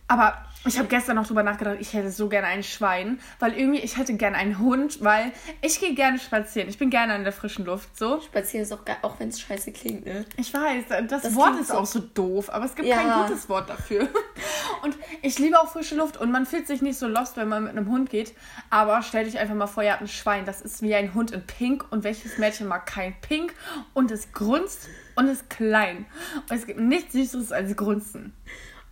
Aber 0.09 0.45
ich 0.67 0.77
habe 0.77 0.87
gestern 0.87 1.15
noch 1.15 1.27
drüber 1.27 1.43
nachgedacht, 1.43 1.77
ich 1.79 1.93
hätte 1.93 2.11
so 2.11 2.29
gerne 2.29 2.47
ein 2.47 2.63
Schwein, 2.63 3.19
weil 3.39 3.53
irgendwie 3.53 3.79
ich 3.79 3.97
hätte 3.97 4.13
gerne 4.15 4.37
einen 4.37 4.59
Hund, 4.59 5.03
weil 5.03 5.31
ich 5.61 5.79
gehe 5.79 5.93
gerne 5.93 6.19
spazieren. 6.19 6.69
Ich 6.69 6.77
bin 6.77 6.89
gerne 6.89 7.15
in 7.15 7.23
der 7.23 7.33
frischen 7.33 7.65
Luft, 7.65 7.97
so. 7.97 8.21
Spazieren 8.21 8.63
ist 8.63 8.73
auch 8.73 8.85
geil, 8.85 8.97
auch 9.01 9.19
wenn 9.19 9.29
es 9.29 9.39
scheiße 9.39 9.71
klingt, 9.71 10.05
ne? 10.05 10.25
Ich 10.35 10.53
weiß, 10.53 10.85
das, 11.07 11.23
das 11.23 11.35
Wort 11.35 11.59
ist 11.59 11.69
so 11.69 11.75
auch 11.75 11.85
so 11.85 11.99
doof, 11.99 12.49
aber 12.51 12.65
es 12.65 12.75
gibt 12.75 12.87
ja. 12.87 12.97
kein 12.97 13.23
gutes 13.23 13.49
Wort 13.49 13.69
dafür. 13.69 14.07
Und 14.83 14.97
ich 15.21 15.39
liebe 15.39 15.59
auch 15.59 15.69
frische 15.69 15.95
Luft 15.95 16.17
und 16.17 16.31
man 16.31 16.45
fühlt 16.45 16.67
sich 16.67 16.81
nicht 16.81 16.99
so 16.99 17.07
lost, 17.07 17.35
wenn 17.35 17.47
man 17.47 17.63
mit 17.63 17.71
einem 17.71 17.89
Hund 17.89 18.09
geht, 18.09 18.33
aber 18.69 19.01
stell 19.01 19.25
dich 19.25 19.39
einfach 19.39 19.55
mal 19.55 19.67
vor, 19.67 19.81
ihr 19.81 19.91
habt 19.91 20.01
ein 20.01 20.07
Schwein, 20.07 20.45
das 20.45 20.61
ist 20.61 20.81
wie 20.81 20.93
ein 20.93 21.13
Hund 21.13 21.31
in 21.31 21.41
Pink 21.45 21.85
und 21.89 22.03
welches 22.03 22.37
Mädchen 22.37 22.67
mag 22.67 22.85
kein 22.85 23.15
Pink 23.21 23.53
und 23.93 24.11
es 24.11 24.31
grunzt 24.33 24.87
und 25.15 25.27
ist 25.27 25.49
klein. 25.49 26.05
Und 26.49 26.55
es 26.55 26.67
gibt 26.67 26.79
nichts 26.79 27.13
Süßeres 27.13 27.51
als 27.51 27.75
Grunzen. 27.75 28.33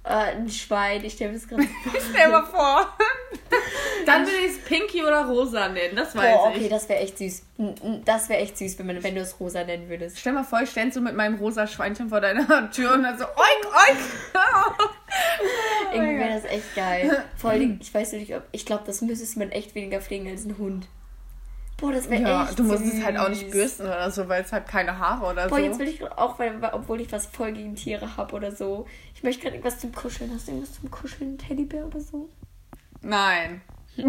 Äh, 0.06 0.36
ein 0.38 0.50
Schwein, 0.50 1.04
ich 1.04 1.14
stelle 1.14 1.32
mir 1.32 1.40
das 1.40 1.48
gerade 1.48 1.64
vor. 1.84 2.02
stell 2.12 2.30
mal 2.30 2.46
vor. 2.46 2.96
Dann 4.06 4.22
würde 4.26 4.38
ich 4.38 4.52
es 4.52 4.60
Pinky 4.64 5.04
oder 5.04 5.26
Rosa 5.26 5.68
nennen, 5.70 5.96
das 5.96 6.16
weiß 6.16 6.36
Boah, 6.36 6.48
okay, 6.50 6.60
ich. 6.66 6.70
das 6.70 6.88
wäre 6.90 7.00
echt 7.00 7.18
süß. 7.18 7.42
Das 8.06 8.30
wäre 8.30 8.42
echt 8.42 8.58
süß, 8.58 8.78
wenn, 8.78 8.86
man, 8.88 9.04
wenn 9.04 9.16
du 9.16 9.22
es 9.22 9.40
Rosa 9.40 9.64
nennen 9.64 9.90
würdest. 9.90 10.20
Stell 10.20 10.34
mal 10.34 10.44
vor, 10.44 10.62
ich 10.62 10.70
ständ 10.70 10.94
so 10.94 11.02
mit 11.02 11.16
meinem 11.16 11.36
rosa 11.36 11.66
Schweinchen 11.66 12.10
vor 12.10 12.22
deiner 12.22 12.70
Tür 12.72 12.94
und 12.94 13.04
dann 13.04 13.18
so, 13.18 13.24
oink, 13.26 13.66
oink. 13.66 14.00
Irgendwie 15.94 16.20
wäre 16.20 16.40
das 16.42 16.52
echt 16.52 16.76
geil. 16.76 17.24
Vor 17.38 17.52
allem, 17.52 17.80
ich 17.82 17.94
weiß 17.94 18.14
nicht, 18.14 18.36
ob, 18.36 18.44
ich 18.52 18.66
glaube, 18.66 18.84
das 18.86 19.02
müsste 19.02 19.40
man 19.40 19.52
echt 19.52 19.74
weniger 19.76 20.02
pflegen 20.02 20.28
als 20.30 20.46
ein 20.46 20.58
Hund. 20.58 20.88
Boah, 21.78 21.92
das 21.92 22.10
wäre 22.10 22.22
ja, 22.22 22.44
echt 22.46 22.58
Du 22.58 22.64
musst 22.64 22.86
süß. 22.86 22.94
es 22.94 23.04
halt 23.04 23.18
auch 23.18 23.28
nicht 23.28 23.52
bürsten 23.52 23.84
oder 23.86 24.10
so, 24.10 24.30
weil 24.30 24.42
es 24.44 24.52
hat 24.54 24.68
keine 24.68 24.98
Haare 24.98 25.26
oder 25.26 25.48
Boah, 25.48 25.50
so. 25.50 25.56
Boah, 25.56 25.60
jetzt 25.62 25.80
will 25.80 25.88
ich 25.90 26.04
auch, 26.04 26.40
weil, 26.40 26.54
obwohl 26.72 27.02
ich 27.02 27.12
was 27.12 27.26
voll 27.26 27.52
gegen 27.52 27.76
Tiere 27.76 28.16
habe 28.16 28.34
oder 28.36 28.52
so. 28.54 28.86
Ich 29.26 29.28
möchte 29.28 29.42
gerade 29.42 29.56
irgendwas 29.56 29.80
zum 29.80 29.92
Kuscheln. 29.92 30.32
Hast 30.36 30.48
du 30.48 30.52
irgendwas 30.52 30.76
zum 30.80 30.92
Kuscheln? 30.92 31.36
Teddybär 31.40 31.88
oder 31.88 32.00
so? 32.00 32.30
Nein. 33.02 33.60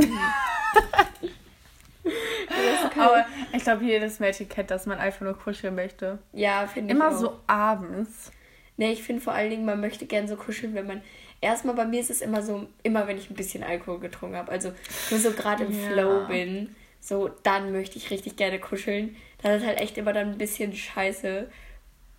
Aber 2.98 3.24
ich 3.54 3.62
glaube, 3.62 3.86
jedes 3.86 4.20
Mädchen 4.20 4.46
kennt, 4.46 4.70
dass 4.70 4.84
man 4.84 4.98
einfach 4.98 5.22
nur 5.22 5.32
kuscheln 5.38 5.74
möchte. 5.74 6.18
Ja, 6.34 6.66
finde 6.66 6.92
ich. 6.92 6.96
Immer 7.00 7.08
auch. 7.08 7.18
so 7.18 7.38
abends. 7.46 8.30
Nee, 8.76 8.92
ich 8.92 9.02
finde 9.02 9.22
vor 9.22 9.32
allen 9.32 9.48
Dingen, 9.48 9.64
man 9.64 9.80
möchte 9.80 10.04
gern 10.04 10.28
so 10.28 10.36
kuscheln, 10.36 10.74
wenn 10.74 10.86
man. 10.86 11.00
Erstmal 11.40 11.76
bei 11.76 11.86
mir 11.86 12.00
ist 12.00 12.10
es 12.10 12.20
immer 12.20 12.42
so, 12.42 12.66
immer 12.82 13.06
wenn 13.06 13.16
ich 13.16 13.30
ein 13.30 13.36
bisschen 13.36 13.64
Alkohol 13.64 14.00
getrunken 14.00 14.36
habe. 14.36 14.52
Also 14.52 14.74
nur 15.10 15.18
so 15.18 15.30
gerade 15.30 15.64
im 15.64 15.72
ja. 15.72 15.88
Flow 15.88 16.26
bin 16.26 16.76
so, 17.00 17.30
dann 17.42 17.72
möchte 17.72 17.96
ich 17.96 18.10
richtig 18.10 18.36
gerne 18.36 18.58
kuscheln. 18.58 19.16
Das 19.40 19.62
ist 19.62 19.66
halt 19.66 19.80
echt 19.80 19.96
immer 19.96 20.12
dann 20.12 20.32
ein 20.32 20.38
bisschen 20.38 20.74
scheiße 20.74 21.48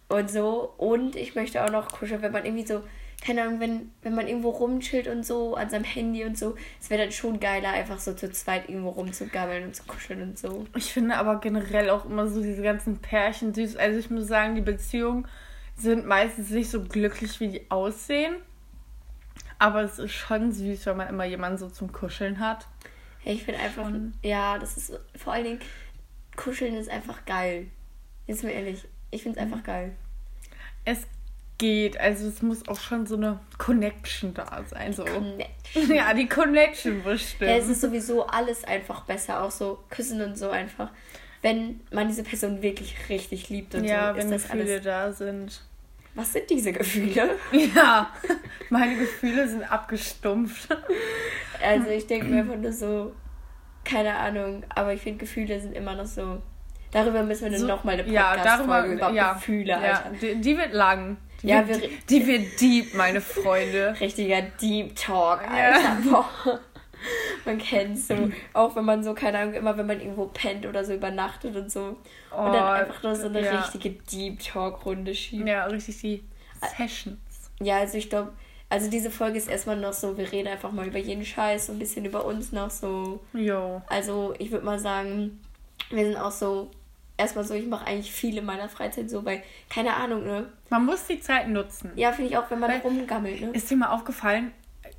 und 0.10 0.32
so. 0.32 0.74
Und 0.78 1.16
ich 1.16 1.36
möchte 1.36 1.64
auch 1.64 1.72
noch 1.72 1.92
kuscheln, 1.92 2.22
wenn 2.22 2.32
man 2.32 2.46
irgendwie 2.46 2.66
so, 2.66 2.84
keine 3.24 3.44
Ahnung, 3.44 3.60
wenn, 3.60 3.92
wenn 4.02 4.16
man 4.16 4.28
irgendwo 4.28 4.50
rumchillt 4.50 5.08
und 5.08 5.26
so, 5.26 5.56
an 5.56 5.70
seinem 5.70 5.84
Handy 5.84 6.24
und 6.24 6.38
so, 6.38 6.56
es 6.80 6.90
wäre 6.90 7.04
dann 7.04 7.12
schon 7.12 7.40
geiler, 7.40 7.70
einfach 7.70 8.00
so 8.00 8.14
zu 8.14 8.32
zweit 8.32 8.70
irgendwo 8.70 8.90
rumzugammeln 8.90 9.66
und 9.66 9.76
zu 9.76 9.84
kuscheln 9.84 10.22
und 10.22 10.40
so. 10.40 10.66
Ich 10.76 10.94
finde 10.94 11.18
aber 11.18 11.40
generell 11.40 11.90
auch 11.90 12.06
immer 12.06 12.28
so 12.28 12.42
diese 12.42 12.62
ganzen 12.62 13.00
Pärchen 13.00 13.54
süß. 13.54 13.76
Also 13.78 14.00
ich 14.00 14.10
muss 14.10 14.28
sagen, 14.28 14.56
die 14.56 14.62
Beziehungen 14.62 15.28
sind 15.76 16.06
meistens 16.06 16.50
nicht 16.50 16.70
so 16.70 16.84
glücklich, 16.84 17.40
wie 17.40 17.50
die 17.50 17.72
aussehen. 17.72 18.36
Aber 19.60 19.82
es 19.82 19.98
ist 19.98 20.14
schon 20.14 20.52
süß, 20.52 20.86
wenn 20.86 20.98
man 20.98 21.10
immer 21.10 21.26
jemanden 21.26 21.58
so 21.58 21.70
zum 21.70 21.92
Kuscheln 21.92 22.40
hat. 22.40 22.68
Ich 23.26 23.44
finde 23.44 23.60
einfach, 23.60 23.90
ja, 24.22 24.58
das 24.60 24.78
ist 24.78 25.00
vor 25.16 25.34
allen 25.34 25.44
Dingen, 25.44 25.60
kuscheln 26.36 26.76
ist 26.76 26.90
einfach 26.90 27.26
geil. 27.26 27.68
Jetzt 28.28 28.44
mal 28.44 28.52
ehrlich, 28.52 28.86
ich 29.12 29.24
finde 29.24 29.40
es 29.40 29.46
einfach 29.46 29.64
geil. 29.64 29.94
Es 30.86 31.08
geht, 31.58 32.00
also 32.00 32.28
es 32.28 32.42
muss 32.42 32.68
auch 32.68 32.80
schon 32.80 33.08
so 33.08 33.16
eine 33.16 33.40
Connection 33.58 34.34
da 34.34 34.64
sein. 34.70 34.94
So. 34.94 35.06
Connection. 35.06 35.48
Ja, 35.96 36.14
die 36.14 36.28
Connection 36.28 37.04
bestimmt. 37.04 37.50
Ja, 37.50 37.58
es 37.58 37.68
ist 37.68 37.82
sowieso 37.82 38.26
alles 38.28 38.64
einfach 38.64 39.04
besser, 39.06 39.44
auch 39.44 39.52
so 39.52 39.84
küssen 39.90 40.22
und 40.22 40.38
so 40.38 40.50
einfach. 40.50 40.92
Wenn 41.42 41.82
man 41.92 42.08
diese 42.08 42.24
Person 42.24 42.62
wirklich 42.62 42.96
richtig 43.10 43.50
liebt 43.50 43.76
und 43.76 43.84
ja, 43.84 44.12
so, 44.12 44.18
wenn 44.18 44.32
ist 44.32 44.44
das 44.44 44.52
Gefühle 44.52 44.72
alles... 44.74 44.86
da 44.86 45.12
sind. 45.14 45.62
Was 46.16 46.34
sind 46.34 46.50
diese 46.50 46.74
Gefühle? 46.74 47.36
Ja, 47.76 48.12
meine 48.70 48.98
Gefühle 48.98 49.48
sind 49.48 49.72
abgestumpft. 49.72 50.70
Also 51.64 51.90
ich 51.90 52.08
denke 52.08 52.28
mir 52.28 52.42
einfach 52.42 52.56
nur 52.56 52.74
so, 52.74 53.14
keine 53.84 54.16
Ahnung, 54.16 54.64
aber 54.70 54.94
ich 54.94 55.02
finde 55.02 55.20
Gefühle 55.20 55.60
sind 55.60 55.74
immer 55.74 55.96
noch 55.96 56.06
so. 56.06 56.42
Darüber 56.92 57.24
müssen 57.24 57.46
wir 57.46 57.52
dann 57.52 57.62
so, 57.62 57.68
nochmal 57.68 57.96
eine 57.96 58.04
Podcast-Folge 58.04 58.90
ja, 58.90 58.94
über 58.94 59.12
ja, 59.12 59.34
Gefühle, 59.34 59.78
Alter. 59.78 59.88
Ja, 59.88 60.12
die, 60.22 60.42
die, 60.42 60.58
wird 60.58 60.74
lang. 60.74 61.18
Die, 61.42 61.48
ja, 61.48 61.68
wird, 61.68 61.82
wir, 61.82 61.90
die 62.10 62.28
wird 62.28 62.62
deep, 62.62 62.94
meine 62.96 63.22
Freunde. 63.22 63.96
Richtiger 64.00 64.42
Deep 64.42 64.96
Talk, 64.96 65.42
Alter. 65.50 66.26
Ja. 66.46 66.60
Man 67.46 67.60
kennt 67.60 68.00
so, 68.00 68.32
auch 68.54 68.76
wenn 68.76 68.84
man 68.84 69.04
so, 69.04 69.14
keine 69.14 69.38
Ahnung, 69.38 69.54
immer 69.54 69.78
wenn 69.78 69.86
man 69.86 70.02
irgendwo 70.02 70.26
pennt 70.26 70.66
oder 70.66 70.84
so 70.84 70.96
übernachtet 70.96 71.56
und 71.56 71.72
so. 71.72 71.96
Oh, 72.36 72.46
und 72.46 72.54
dann 72.54 72.64
oh, 72.64 72.82
einfach 72.82 73.04
nur 73.04 73.16
so 73.16 73.28
eine 73.28 73.46
ja. 73.46 73.60
richtige 73.60 73.92
Deep 73.92 74.40
Talk-Runde 74.40 75.14
schiebt. 75.14 75.48
Ja, 75.48 75.66
richtig 75.66 76.02
die 76.02 76.24
Sessions. 76.76 77.20
Ja, 77.62 77.78
also 77.78 78.00
ich 78.00 78.10
glaube, 78.10 78.34
also 78.70 78.90
diese 78.90 79.12
Folge 79.12 79.38
ist 79.38 79.48
erstmal 79.48 79.78
noch 79.78 79.94
so, 79.94 80.18
wir 80.18 80.32
reden 80.32 80.48
einfach 80.48 80.72
mal 80.72 80.88
über 80.88 80.98
jeden 80.98 81.24
Scheiß, 81.24 81.68
so 81.68 81.74
ein 81.74 81.80
bisschen 81.80 82.06
über 82.06 82.26
uns 82.26 82.52
noch 82.52 82.70
so. 82.70 83.22
Jo. 83.34 83.82
Also 83.88 84.34
ich 84.40 84.52
würde 84.52 84.66
mal 84.66 84.80
sagen, 84.80 85.40
wir 85.90 86.06
sind 86.06 86.18
auch 86.18 86.32
so, 86.32 86.70
erstmal 87.18 87.44
so, 87.44 87.54
ich 87.54 87.68
mache 87.68 87.86
eigentlich 87.88 88.12
viel 88.12 88.38
in 88.38 88.46
meiner 88.46 88.70
Freizeit 88.70 89.10
so, 89.10 89.26
weil, 89.26 89.44
keine 89.70 89.96
Ahnung, 89.96 90.26
ne? 90.26 90.48
Man 90.70 90.86
muss 90.86 91.06
die 91.08 91.20
Zeit 91.20 91.50
nutzen. 91.50 91.92
Ja, 91.96 92.12
finde 92.12 92.32
ich 92.32 92.38
auch, 92.38 92.50
wenn 92.50 92.60
man 92.60 92.70
weil, 92.72 92.80
rumgammelt, 92.80 93.42
ne? 93.42 93.50
Ist 93.52 93.70
dir 93.70 93.78
mal 93.78 93.90
aufgefallen, 93.90 94.52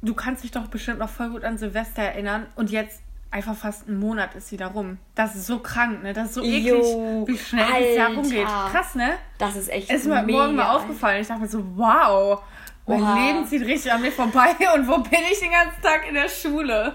du 0.03 0.15
kannst 0.15 0.45
dich 0.45 0.51
doch 0.51 0.67
bestimmt 0.67 0.99
noch 0.99 1.09
voll 1.09 1.31
gut 1.31 1.45
an 1.45 1.59
Silvester 1.59 2.03
erinnern 2.03 2.47
und 2.57 2.71
jetzt 2.71 3.01
einfach 3.31 3.55
fast 3.57 3.89
ein 3.89 3.99
Monat 3.99 4.35
ist 4.35 4.53
wieder 4.53 4.69
rum. 4.69 4.99
Das 5.15 5.35
ist 5.35 5.47
so 5.47 5.59
krank, 5.59 6.03
ne? 6.03 6.13
Das 6.13 6.29
ist 6.29 6.35
so 6.35 6.43
eklig, 6.43 6.67
jo, 6.67 7.25
wie 7.27 7.37
schnell 7.39 7.65
Alter. 7.65 7.87
das 7.87 7.97
Jahr 7.97 8.11
rumgeht. 8.15 8.47
Krass, 8.47 8.95
ne? 8.95 9.11
Das 9.39 9.57
ist 9.57 9.69
echt 9.69 9.91
Ist 9.91 10.07
mir 10.07 10.23
morgen 10.23 10.57
mal 10.57 10.75
aufgefallen. 10.77 11.21
Ich 11.21 11.29
dachte 11.29 11.43
mir 11.43 11.49
so, 11.49 11.65
wow. 11.77 12.43
Mein 12.87 13.03
Oha. 13.03 13.15
Leben 13.19 13.47
zieht 13.47 13.67
richtig 13.67 13.93
an 13.93 14.01
mir 14.01 14.11
vorbei 14.11 14.57
und 14.75 14.89
wo 14.89 14.97
bin 14.99 15.21
ich 15.31 15.39
den 15.41 15.51
ganzen 15.51 15.83
Tag 15.83 16.09
in 16.09 16.15
der 16.15 16.29
Schule? 16.29 16.95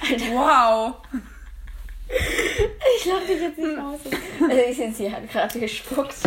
Alter. 0.00 0.24
Wow. 0.32 0.94
Ich 2.96 3.04
lach 3.06 3.26
dich 3.26 3.40
jetzt 3.40 3.58
nicht 3.58 3.78
aus. 3.78 4.00
Also 4.40 4.62
ich 4.68 4.76
sind 4.76 4.96
sie 4.96 5.10
hat 5.10 5.30
gerade 5.30 5.58
gespuckt. 5.58 6.14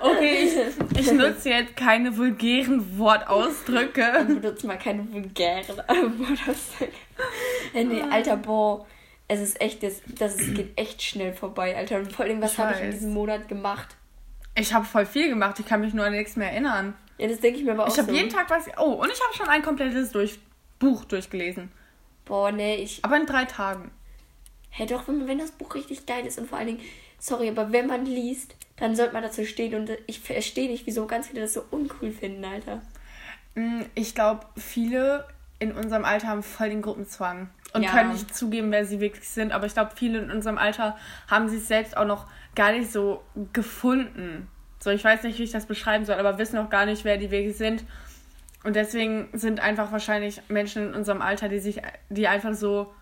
Okay, 0.00 0.44
ich, 0.44 0.98
ich 1.00 1.12
nutze 1.12 1.50
jetzt 1.50 1.76
keine 1.76 2.16
vulgären 2.16 2.98
Wortausdrücke. 2.98 4.26
Ich 4.28 4.40
benutze 4.40 4.66
mal 4.66 4.78
keine 4.78 5.10
vulgären 5.12 5.76
Wortausdrücke. 5.76 6.92
Äh, 7.74 7.84
nee, 7.84 8.02
alter, 8.02 8.36
boah. 8.36 8.86
Es 9.28 9.40
ist 9.40 9.60
echt, 9.60 9.82
das, 9.82 10.02
das 10.06 10.36
geht 10.36 10.78
echt 10.78 11.02
schnell 11.02 11.32
vorbei, 11.32 11.76
Alter. 11.76 11.96
Und 11.96 12.12
vor 12.12 12.24
allem, 12.24 12.40
was 12.40 12.58
habe 12.58 12.74
ich 12.74 12.80
in 12.80 12.90
diesem 12.92 13.12
Monat 13.12 13.48
gemacht? 13.48 13.96
Ich 14.54 14.72
habe 14.72 14.84
voll 14.84 15.04
viel 15.04 15.28
gemacht. 15.28 15.58
Ich 15.58 15.66
kann 15.66 15.80
mich 15.80 15.92
nur 15.94 16.04
an 16.04 16.12
nichts 16.12 16.36
mehr 16.36 16.50
erinnern. 16.52 16.94
Ja, 17.18 17.28
das 17.28 17.40
denke 17.40 17.58
ich 17.58 17.64
mir 17.64 17.72
aber 17.72 17.84
auch 17.84 17.88
Ich 17.88 17.98
habe 17.98 18.10
so. 18.10 18.16
jeden 18.16 18.30
Tag 18.30 18.50
was... 18.50 18.66
Oh, 18.78 18.92
und 18.92 19.10
ich 19.10 19.20
habe 19.22 19.34
schon 19.34 19.48
ein 19.48 19.62
komplettes 19.62 20.12
durch, 20.12 20.38
Buch 20.78 21.04
durchgelesen. 21.04 21.70
Boah, 22.24 22.52
nee, 22.52 22.76
ich... 22.76 23.04
Aber 23.04 23.16
in 23.16 23.26
drei 23.26 23.44
Tagen. 23.44 23.90
Hä, 24.70 24.84
hey, 24.84 24.86
doch, 24.86 25.08
wenn, 25.08 25.26
wenn 25.26 25.38
das 25.38 25.52
Buch 25.52 25.74
richtig 25.74 26.06
geil 26.06 26.26
ist 26.26 26.38
und 26.38 26.48
vor 26.48 26.58
allen 26.58 26.68
Dingen... 26.68 26.80
Sorry, 27.18 27.48
aber 27.48 27.72
wenn 27.72 27.86
man 27.86 28.04
liest, 28.04 28.54
dann 28.76 28.94
sollte 28.94 29.14
man 29.14 29.22
dazu 29.22 29.46
stehen. 29.46 29.74
Und 29.74 29.90
ich 30.06 30.20
verstehe 30.20 30.68
nicht, 30.68 30.86
wieso 30.86 31.06
ganz 31.06 31.28
viele 31.28 31.40
das 31.40 31.54
so 31.54 31.64
uncool 31.70 32.10
finden, 32.10 32.44
Alter. 32.44 32.82
Mm, 33.54 33.82
ich 33.94 34.14
glaube, 34.14 34.46
viele 34.56 35.26
in 35.58 35.72
unserem 35.72 36.04
Alter 36.04 36.28
haben 36.28 36.42
voll 36.42 36.68
den 36.68 36.82
Gruppenzwang 36.82 37.48
und 37.72 37.82
ja. 37.82 37.90
können 37.90 38.12
nicht 38.12 38.34
zugeben, 38.34 38.70
wer 38.70 38.84
sie 38.84 39.00
wirklich 39.00 39.28
sind. 39.28 39.52
Aber 39.52 39.66
ich 39.66 39.72
glaube, 39.72 39.92
viele 39.96 40.18
in 40.18 40.30
unserem 40.30 40.58
Alter 40.58 40.96
haben 41.28 41.48
sich 41.48 41.64
selbst 41.64 41.96
auch 41.96 42.04
noch 42.04 42.26
gar 42.54 42.72
nicht 42.72 42.92
so 42.92 43.22
gefunden. 43.52 44.48
So, 44.78 44.90
ich 44.90 45.02
weiß 45.02 45.22
nicht, 45.22 45.38
wie 45.38 45.44
ich 45.44 45.52
das 45.52 45.66
beschreiben 45.66 46.04
soll, 46.04 46.16
aber 46.16 46.38
wissen 46.38 46.58
auch 46.58 46.70
gar 46.70 46.86
nicht, 46.86 47.04
wer 47.04 47.16
die 47.16 47.30
wirklich 47.30 47.56
sind. 47.56 47.84
Und 48.64 48.76
deswegen 48.76 49.28
sind 49.32 49.60
einfach 49.60 49.92
wahrscheinlich 49.92 50.40
Menschen 50.48 50.88
in 50.88 50.94
unserem 50.94 51.22
Alter, 51.22 51.48
die 51.48 51.60
sich, 51.60 51.80
die 52.08 52.26
einfach 52.26 52.54
so, 52.54 52.92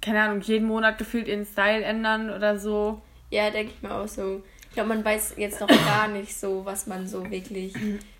keine 0.00 0.20
Ahnung, 0.20 0.40
jeden 0.40 0.66
Monat 0.66 0.98
gefühlt 0.98 1.28
ihren 1.28 1.46
Style 1.46 1.84
ändern 1.84 2.30
oder 2.30 2.58
so. 2.58 3.00
Ja, 3.30 3.50
denke 3.50 3.72
ich 3.74 3.82
mir 3.82 3.94
auch 3.94 4.08
so. 4.08 4.42
Ich 4.68 4.74
glaube, 4.74 4.88
man 4.88 5.04
weiß 5.04 5.34
jetzt 5.36 5.60
noch 5.60 5.68
gar 5.86 6.08
nicht 6.08 6.36
so, 6.36 6.64
was 6.64 6.86
man 6.86 7.06
so 7.06 7.30
wirklich, 7.30 7.74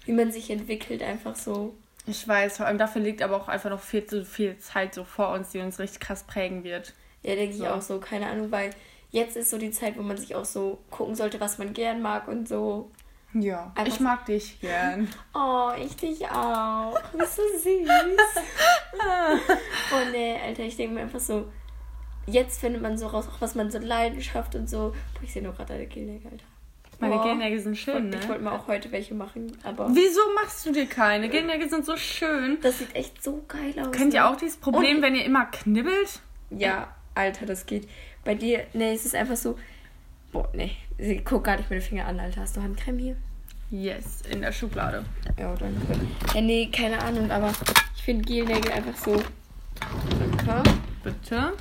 wie 0.04 0.12
man 0.12 0.30
sich 0.30 0.50
entwickelt, 0.50 1.02
einfach 1.02 1.34
so. 1.34 1.74
Ich 2.06 2.26
weiß, 2.26 2.56
vor 2.56 2.66
allem 2.66 2.78
dafür 2.78 3.02
liegt 3.02 3.22
aber 3.22 3.36
auch 3.36 3.48
einfach 3.48 3.70
noch 3.70 3.80
viel 3.80 4.06
zu 4.06 4.24
viel 4.24 4.58
Zeit 4.58 4.94
so 4.94 5.04
vor 5.04 5.32
uns, 5.32 5.50
die 5.50 5.58
uns 5.58 5.78
richtig 5.78 6.00
krass 6.00 6.24
prägen 6.24 6.64
wird. 6.64 6.94
Ja, 7.22 7.34
denke 7.34 7.56
so. 7.56 7.64
ich 7.64 7.68
auch 7.68 7.82
so, 7.82 7.98
keine 7.98 8.26
Ahnung, 8.26 8.50
weil 8.50 8.70
jetzt 9.10 9.36
ist 9.36 9.50
so 9.50 9.58
die 9.58 9.70
Zeit, 9.70 9.98
wo 9.98 10.02
man 10.02 10.16
sich 10.16 10.34
auch 10.34 10.44
so 10.44 10.78
gucken 10.90 11.14
sollte, 11.14 11.40
was 11.40 11.58
man 11.58 11.72
gern 11.72 12.02
mag 12.02 12.28
und 12.28 12.48
so. 12.48 12.90
Ja, 13.32 13.72
einfach 13.76 13.94
ich 13.94 14.00
mag 14.00 14.26
dich 14.26 14.60
gern. 14.60 15.08
Oh, 15.34 15.70
ich 15.80 15.94
dich 15.96 16.28
auch. 16.28 16.98
Du 17.12 17.18
bist 17.18 17.36
so 17.36 17.42
süß. 17.42 17.88
oh 19.92 20.10
nee, 20.10 20.36
Alter, 20.44 20.64
ich 20.64 20.76
denke 20.76 20.94
mir 20.94 21.02
einfach 21.02 21.20
so, 21.20 21.46
jetzt 22.26 22.60
findet 22.60 22.82
man 22.82 22.98
so 22.98 23.06
raus, 23.06 23.28
auch 23.28 23.40
was 23.40 23.54
man 23.54 23.70
so 23.70 23.78
Leidenschaft 23.78 24.56
und 24.56 24.68
so. 24.68 24.94
Boah, 25.14 25.22
ich 25.22 25.32
sehe 25.32 25.42
nur 25.42 25.52
gerade 25.52 25.74
deine 25.74 25.86
Gelnägel, 25.86 26.30
Alter. 26.32 26.44
Meine 26.98 27.18
oh, 27.18 27.22
Gelnägel 27.22 27.60
sind 27.60 27.78
schön, 27.78 28.06
ich, 28.06 28.14
ne? 28.14 28.20
Ich 28.20 28.28
wollte 28.28 28.42
mir 28.42 28.52
auch 28.52 28.66
heute 28.66 28.92
welche 28.92 29.14
machen, 29.14 29.56
aber... 29.62 29.88
Wieso 29.90 30.20
machst 30.34 30.66
du 30.66 30.72
dir 30.72 30.86
keine? 30.86 31.30
Gelnägel 31.30 31.70
sind 31.70 31.86
so 31.86 31.96
schön. 31.96 32.58
Das 32.60 32.78
sieht 32.78 32.94
echt 32.94 33.22
so 33.22 33.42
geil 33.48 33.74
aus. 33.78 33.92
Kennt 33.92 34.12
ihr 34.12 34.20
ne? 34.20 34.28
auch 34.28 34.36
dieses 34.36 34.58
Problem, 34.58 34.96
und, 34.96 35.02
wenn 35.02 35.14
ihr 35.14 35.24
immer 35.24 35.46
knibbelt? 35.46 36.20
Ja, 36.50 36.94
Alter, 37.14 37.46
das 37.46 37.64
geht. 37.64 37.88
Bei 38.24 38.34
dir, 38.34 38.66
ne, 38.72 38.92
es 38.92 39.06
ist 39.06 39.14
einfach 39.14 39.36
so... 39.36 39.58
Boah, 40.32 40.48
ne, 40.54 40.70
guck 41.24 41.44
gar 41.44 41.56
nicht 41.56 41.70
meine 41.70 41.82
Finger 41.82 42.06
an, 42.06 42.20
Alter. 42.20 42.42
Hast 42.42 42.56
du 42.56 42.62
Handcreme 42.62 42.98
hier? 42.98 43.16
Yes, 43.70 44.22
in 44.22 44.40
der 44.40 44.52
Schublade. 44.52 45.04
Ja, 45.38 45.54
danke. 45.54 45.76
Ja, 46.34 46.40
nee, 46.40 46.68
keine 46.72 47.00
Ahnung, 47.00 47.30
aber 47.30 47.52
ich 47.96 48.02
finde 48.02 48.24
Gelnägel 48.24 48.72
einfach 48.72 48.96
so... 48.96 49.22
Danke. 50.36 50.70
Bitte. 51.02 51.52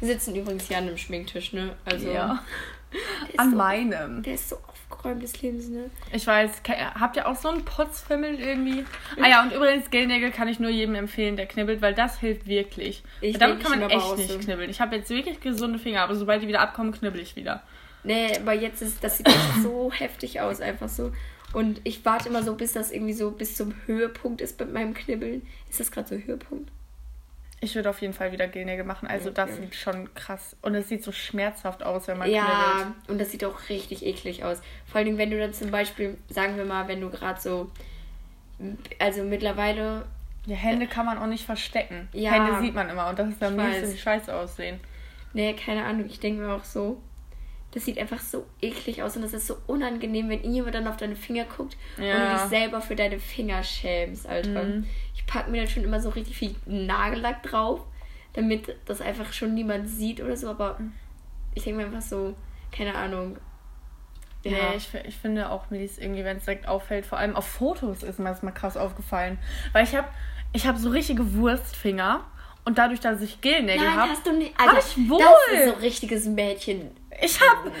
Wir 0.00 0.08
sitzen 0.08 0.36
übrigens 0.36 0.68
hier 0.68 0.78
an 0.78 0.86
einem 0.86 0.96
Schminktisch, 0.96 1.52
ne? 1.52 1.74
Also. 1.84 2.10
Ja. 2.10 2.44
An 3.36 3.50
so, 3.50 3.56
meinem. 3.56 4.22
Der 4.22 4.34
ist 4.34 4.48
so 4.48 4.56
aufgeräumt 4.98 5.22
des 5.22 5.40
Lebens, 5.42 5.68
ne? 5.68 5.90
Ich 6.12 6.26
weiß. 6.26 6.62
Habt 6.94 7.16
ihr 7.16 7.26
auch 7.26 7.36
so 7.36 7.48
einen 7.48 7.64
Putzfimmel 7.64 8.38
irgendwie? 8.38 8.84
Ah 9.20 9.28
ja, 9.28 9.42
und 9.42 9.52
übrigens, 9.52 9.90
Gelnägel 9.90 10.30
kann 10.30 10.48
ich 10.48 10.58
nur 10.58 10.70
jedem 10.70 10.94
empfehlen, 10.94 11.36
der 11.36 11.46
knibbelt, 11.46 11.80
weil 11.80 11.94
das 11.94 12.18
hilft 12.18 12.46
wirklich. 12.46 13.02
Ich 13.20 13.38
Damit 13.38 13.60
kann 13.60 13.78
man 13.78 13.90
echt 13.90 14.16
nicht 14.16 14.40
knibbeln. 14.40 14.70
Ich 14.70 14.80
habe 14.80 14.96
jetzt 14.96 15.10
wirklich 15.10 15.40
gesunde 15.40 15.78
Finger, 15.78 16.02
aber 16.02 16.14
sobald 16.14 16.42
die 16.42 16.48
wieder 16.48 16.60
abkommen, 16.60 16.92
knibbel 16.92 17.20
ich 17.20 17.36
wieder. 17.36 17.62
Nee, 18.04 18.36
aber 18.36 18.52
jetzt 18.52 18.82
ist 18.82 19.02
das 19.02 19.18
sieht 19.18 19.28
so 19.62 19.90
heftig 19.92 20.40
aus, 20.40 20.60
einfach 20.60 20.88
so. 20.88 21.12
Und 21.52 21.80
ich 21.84 22.04
warte 22.04 22.28
immer 22.28 22.42
so, 22.42 22.54
bis 22.54 22.72
das 22.72 22.90
irgendwie 22.90 23.14
so 23.14 23.30
bis 23.30 23.56
zum 23.56 23.74
Höhepunkt 23.86 24.40
ist 24.40 24.60
mit 24.60 24.72
meinem 24.72 24.94
Knibbeln. 24.94 25.46
Ist 25.70 25.80
das 25.80 25.90
gerade 25.90 26.08
so 26.08 26.14
Höhepunkt? 26.16 26.70
Ich 27.60 27.74
würde 27.74 27.90
auf 27.90 28.00
jeden 28.00 28.12
Fall 28.12 28.30
wieder 28.30 28.46
Gelnägel 28.46 28.84
machen. 28.84 29.08
Also 29.08 29.30
okay. 29.30 29.34
das 29.46 29.56
sieht 29.56 29.74
schon 29.74 30.14
krass. 30.14 30.56
Und 30.62 30.74
es 30.76 30.88
sieht 30.88 31.02
so 31.02 31.10
schmerzhaft 31.10 31.82
aus, 31.82 32.06
wenn 32.06 32.18
man 32.18 32.30
Ja, 32.30 32.44
knibbelt. 32.76 33.08
und 33.08 33.18
das 33.20 33.32
sieht 33.32 33.44
auch 33.44 33.68
richtig 33.68 34.06
eklig 34.06 34.44
aus. 34.44 34.60
Vor 34.86 35.00
allem, 35.00 35.18
wenn 35.18 35.30
du 35.30 35.38
dann 35.38 35.52
zum 35.52 35.70
Beispiel, 35.70 36.16
sagen 36.28 36.56
wir 36.56 36.64
mal, 36.64 36.86
wenn 36.86 37.00
du 37.00 37.10
gerade 37.10 37.40
so, 37.40 37.70
also 38.98 39.22
mittlerweile... 39.24 40.04
Ja, 40.46 40.56
Hände 40.56 40.86
kann 40.86 41.04
man 41.04 41.18
auch 41.18 41.26
nicht 41.26 41.44
verstecken. 41.44 42.08
Ja, 42.12 42.30
Hände 42.30 42.60
sieht 42.60 42.74
man 42.74 42.88
immer 42.88 43.08
und 43.08 43.18
das 43.18 43.28
ist 43.28 43.42
dann 43.42 43.56
bisschen 43.56 43.98
scheiße 43.98 44.34
aussehen. 44.34 44.80
Nee, 45.34 45.52
keine 45.54 45.84
Ahnung. 45.84 46.06
Ich 46.08 46.20
denke 46.20 46.40
mir 46.40 46.52
auch 46.54 46.64
so, 46.64 47.02
das 47.72 47.84
sieht 47.84 47.98
einfach 47.98 48.20
so 48.20 48.46
eklig 48.62 49.02
aus 49.02 49.14
und 49.16 49.22
das 49.22 49.34
ist 49.34 49.46
so 49.46 49.58
unangenehm, 49.66 50.30
wenn 50.30 50.42
jemand 50.50 50.74
dann 50.74 50.86
auf 50.86 50.96
deine 50.96 51.16
Finger 51.16 51.44
guckt 51.44 51.76
und 51.98 52.04
du 52.04 52.08
Ja. 52.08 52.32
dich 52.34 52.42
selber 52.48 52.80
für 52.80 52.96
deine 52.96 53.18
Finger 53.20 53.62
schämst, 53.62 54.26
Alter. 54.26 54.64
Ich 55.07 55.07
packe 55.28 55.50
mir 55.50 55.58
dann 55.58 55.70
schon 55.70 55.84
immer 55.84 56.00
so 56.00 56.08
richtig 56.08 56.36
viel 56.36 56.56
Nagellack 56.66 57.44
drauf, 57.44 57.80
damit 58.32 58.76
das 58.86 59.00
einfach 59.00 59.32
schon 59.32 59.54
niemand 59.54 59.88
sieht 59.88 60.20
oder 60.20 60.36
so, 60.36 60.50
aber 60.50 60.78
ich 61.54 61.62
denke 61.62 61.78
mir 61.80 61.86
einfach 61.86 62.02
so, 62.02 62.34
keine 62.72 62.94
Ahnung. 62.94 63.36
Ja, 64.44 64.52
Nee, 64.70 64.76
ich, 64.76 64.88
ich 65.06 65.16
finde 65.16 65.50
auch, 65.50 65.70
mir 65.70 65.82
ist 65.82 66.00
irgendwie, 66.00 66.24
wenn 66.24 66.38
es 66.38 66.44
direkt 66.44 66.66
auffällt, 66.66 67.06
vor 67.06 67.18
allem 67.18 67.36
auf 67.36 67.46
Fotos 67.46 68.02
ist 68.02 68.18
mir 68.18 68.30
das 68.30 68.42
mal 68.42 68.52
krass 68.52 68.76
aufgefallen. 68.76 69.38
Weil 69.72 69.84
ich 69.84 69.94
habe 69.94 70.08
ich 70.52 70.66
hab 70.66 70.78
so 70.78 70.90
richtige 70.90 71.34
Wurstfinger 71.34 72.24
und 72.64 72.78
dadurch, 72.78 73.00
dass 73.00 73.20
ich 73.20 73.40
Gelnägel 73.40 73.90
habe, 73.94 74.10
hast 74.10 74.26
du 74.26 74.32
nicht. 74.32 74.56
hab 74.58 74.68
Alter, 74.68 74.86
ich 74.86 75.08
wohl. 75.08 75.22
Das 75.50 75.60
ist 75.60 75.74
so 75.74 75.80
richtiges 75.80 76.26
Mädchen. 76.26 76.90
Ich 77.20 77.38
habe 77.40 77.72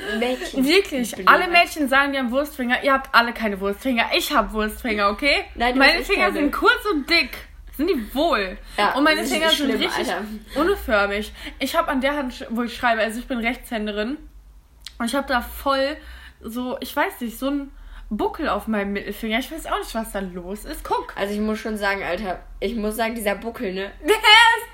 wirklich, 0.66 1.12
Blöd. 1.12 1.28
alle 1.28 1.48
Mädchen 1.48 1.88
sagen, 1.88 2.12
die 2.12 2.18
haben 2.18 2.30
Wurstfinger. 2.30 2.82
Ihr 2.82 2.92
habt 2.92 3.14
alle 3.14 3.32
keine 3.32 3.60
Wurstfinger. 3.60 4.06
Ich 4.16 4.32
habe 4.32 4.52
Wurstfinger, 4.52 5.10
okay? 5.10 5.44
Nein, 5.54 5.78
meine 5.78 6.02
Finger 6.02 6.32
sind 6.32 6.52
kurz 6.52 6.84
und 6.92 7.08
dick. 7.08 7.30
Sind 7.76 7.88
die 7.88 8.14
wohl? 8.14 8.58
Ja, 8.76 8.94
und 8.94 9.04
meine 9.04 9.24
Finger 9.24 9.50
sind 9.50 9.66
schlimm, 9.68 9.80
richtig 9.80 10.08
Alter. 10.12 10.24
unförmig. 10.56 11.32
Ich 11.60 11.76
habe 11.76 11.88
an 11.88 12.00
der 12.00 12.16
Hand, 12.16 12.46
wo 12.50 12.64
ich 12.64 12.76
schreibe, 12.76 13.00
also 13.02 13.20
ich 13.20 13.28
bin 13.28 13.38
Rechtshänderin. 13.38 14.18
Und 14.98 15.06
ich 15.06 15.14
habe 15.14 15.28
da 15.28 15.40
voll 15.40 15.96
so, 16.40 16.76
ich 16.80 16.94
weiß 16.94 17.20
nicht, 17.20 17.38
so 17.38 17.50
ein 17.50 17.70
Buckel 18.10 18.48
auf 18.48 18.66
meinem 18.66 18.92
Mittelfinger. 18.94 19.38
Ich 19.38 19.52
weiß 19.52 19.66
auch 19.66 19.78
nicht, 19.78 19.94
was 19.94 20.12
da 20.12 20.20
los 20.20 20.64
ist. 20.64 20.82
Guck. 20.82 21.14
Also 21.16 21.34
ich 21.34 21.40
muss 21.40 21.58
schon 21.58 21.76
sagen, 21.76 22.02
Alter, 22.02 22.40
ich 22.58 22.74
muss 22.74 22.96
sagen, 22.96 23.14
dieser 23.14 23.34
Buckel, 23.34 23.72
ne? 23.74 23.90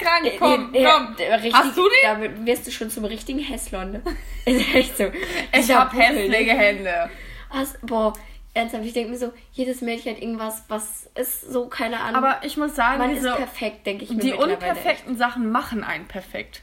Der 0.01 0.33
ist 0.33 0.39
krank. 0.39 0.39
Komm, 0.39 0.73
Der- 0.73 0.83
der- 0.83 0.91
komm. 0.93 1.17
der 1.17 1.35
richtig, 1.37 1.55
Hast 1.55 1.77
du 1.77 1.83
den? 1.83 1.93
Damit 2.05 2.47
wirst 2.47 2.67
du 2.67 2.71
schon 2.71 2.91
zum 2.91 3.05
richtigen 3.05 3.39
Hässlon? 3.39 4.03
Ist 4.45 4.75
echt 4.75 4.97
so. 4.99 5.05
Ich 5.53 5.71
habe 5.75 5.91
Buckel, 5.97 6.29
ne? 6.29 6.37
hässliche 6.37 6.53
Hände. 6.53 7.11
Was, 7.51 7.79
boah, 7.83 8.13
ernsthaft, 8.53 8.85
ich 8.85 8.93
denke 8.93 9.11
mir 9.13 9.19
so, 9.19 9.33
jedes 9.53 9.81
Mädchen 9.81 10.15
hat 10.15 10.23
irgendwas, 10.23 10.65
was 10.69 11.09
ist 11.15 11.43
so, 11.51 11.67
keine 11.69 12.01
Ahnung. 12.01 12.17
Aber 12.23 12.45
ich 12.45 12.57
muss 12.57 12.75
sagen, 12.75 12.99
man 12.99 13.11
ist 13.11 13.19
diese, 13.23 13.33
perfekt, 13.35 13.87
denke 13.87 14.05
ich 14.05 14.11
mir 14.11 14.19
die 14.19 14.33
unperfekten 14.33 15.17
Sachen 15.17 15.51
machen 15.51 15.83
einen 15.85 16.07
perfekt. 16.07 16.63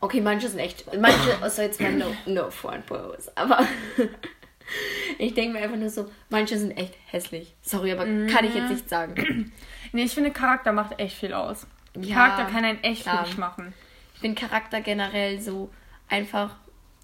Okay, 0.00 0.20
manche 0.20 0.48
sind 0.48 0.60
echt, 0.60 0.84
manche, 1.00 1.38
also 1.40 1.62
jetzt 1.62 1.80
mal 1.80 1.92
no, 1.92 2.06
no 2.26 2.50
front 2.50 2.86
pose, 2.86 3.32
aber 3.34 3.66
ich 5.18 5.34
denke 5.34 5.54
mir 5.58 5.64
einfach 5.64 5.76
nur 5.76 5.90
so, 5.90 6.08
manche 6.28 6.56
sind 6.58 6.76
echt 6.76 6.94
hässlich. 7.06 7.54
Sorry, 7.62 7.92
aber 7.92 8.04
kann 8.04 8.44
ich 8.44 8.54
jetzt 8.54 8.70
nicht 8.70 8.88
sagen. 8.88 9.52
Nee, 9.90 10.02
ich 10.02 10.12
finde, 10.12 10.30
Charakter 10.32 10.70
macht 10.72 11.00
echt 11.00 11.16
viel 11.16 11.32
aus. 11.32 11.66
Ja, 11.96 12.14
Charakter 12.14 12.44
kann 12.44 12.64
einen 12.64 12.82
echt 12.82 13.02
klar. 13.02 13.24
hübsch 13.24 13.36
machen. 13.38 13.72
Ich 14.14 14.20
finde 14.20 14.40
Charakter 14.40 14.80
generell 14.80 15.40
so 15.40 15.70
einfach, 16.08 16.56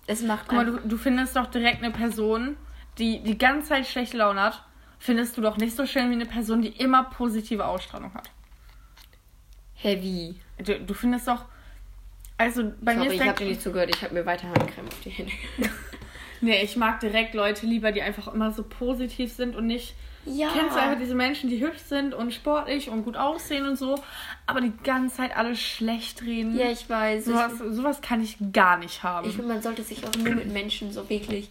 es 0.06 0.22
macht 0.22 0.48
Guck 0.48 0.56
mal, 0.56 0.66
du, 0.66 0.78
du 0.78 0.96
findest 0.96 1.36
doch 1.36 1.46
direkt 1.46 1.82
eine 1.82 1.92
Person, 1.92 2.56
die 2.98 3.22
die 3.22 3.38
ganze 3.38 3.68
Zeit 3.68 3.86
schlechte 3.86 4.16
Laune 4.16 4.40
hat, 4.40 4.64
findest 4.98 5.36
du 5.36 5.40
doch 5.40 5.56
nicht 5.56 5.76
so 5.76 5.86
schön 5.86 6.10
wie 6.10 6.14
eine 6.14 6.26
Person, 6.26 6.62
die 6.62 6.68
immer 6.68 7.04
positive 7.04 7.64
Ausstrahlung 7.64 8.12
hat. 8.14 8.30
heavy. 9.74 10.36
Du, 10.58 10.80
du 10.80 10.94
findest 10.94 11.28
doch. 11.28 11.44
Also 12.36 12.72
bei 12.80 12.94
mir 12.94 13.04
Sorry, 13.04 13.16
ist 13.16 13.22
ich 13.22 13.28
habe 13.28 13.38
dir 13.38 13.44
nicht 13.46 13.62
zugehört, 13.62 13.90
ich 13.94 14.02
habe 14.02 14.14
mir 14.14 14.26
weiter 14.26 14.48
Handcreme 14.48 14.88
auf 14.88 15.00
die 15.00 15.10
Hände. 15.10 15.32
Nee, 16.44 16.62
ich 16.62 16.76
mag 16.76 17.00
direkt 17.00 17.32
Leute 17.32 17.64
lieber, 17.64 17.90
die 17.90 18.02
einfach 18.02 18.28
immer 18.28 18.52
so 18.52 18.64
positiv 18.64 19.32
sind 19.32 19.56
und 19.56 19.66
nicht. 19.66 19.94
Ja. 20.26 20.48
Kennst 20.52 20.76
du 20.76 20.80
einfach 20.80 20.98
diese 20.98 21.14
Menschen, 21.14 21.50
die 21.50 21.60
hübsch 21.60 21.80
sind 21.86 22.14
und 22.14 22.32
sportlich 22.32 22.88
und 22.90 23.04
gut 23.04 23.16
aussehen 23.16 23.66
und 23.66 23.76
so, 23.76 23.96
aber 24.46 24.60
die 24.60 24.72
ganze 24.82 25.16
Zeit 25.16 25.36
alles 25.36 25.60
schlecht 25.60 26.22
reden? 26.22 26.56
Ja, 26.58 26.70
ich 26.70 26.88
weiß. 26.88 27.26
Sowas, 27.26 27.52
sowas 27.58 28.00
kann 28.00 28.22
ich 28.22 28.36
gar 28.52 28.78
nicht 28.78 29.02
haben. 29.02 29.28
ich 29.28 29.34
finde, 29.36 29.52
man 29.52 29.62
sollte 29.62 29.82
sich 29.82 30.06
auch 30.06 30.14
nur 30.16 30.34
mit 30.34 30.52
Menschen 30.52 30.92
so 30.92 31.08
wirklich 31.08 31.50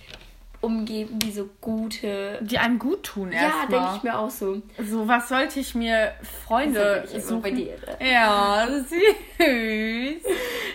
umgeben, 0.61 1.19
die 1.19 1.31
so 1.31 1.49
gute. 1.59 2.39
die 2.41 2.57
einem 2.57 2.79
gut 2.79 3.03
tun 3.03 3.33
Ja, 3.33 3.41
erstmal. 3.41 3.67
denke 3.67 3.95
ich 3.97 4.03
mir 4.03 4.17
auch 4.17 4.29
so. 4.29 4.61
So, 4.81 5.07
was 5.07 5.27
sollte 5.27 5.59
ich 5.59 5.75
mir 5.75 6.13
Freunde 6.45 7.03
ich 7.13 7.21
suchen? 7.23 7.41
bei 7.41 7.51
dir, 7.51 7.75
ne? 7.99 8.11
Ja, 8.11 8.67
süß. 8.69 8.95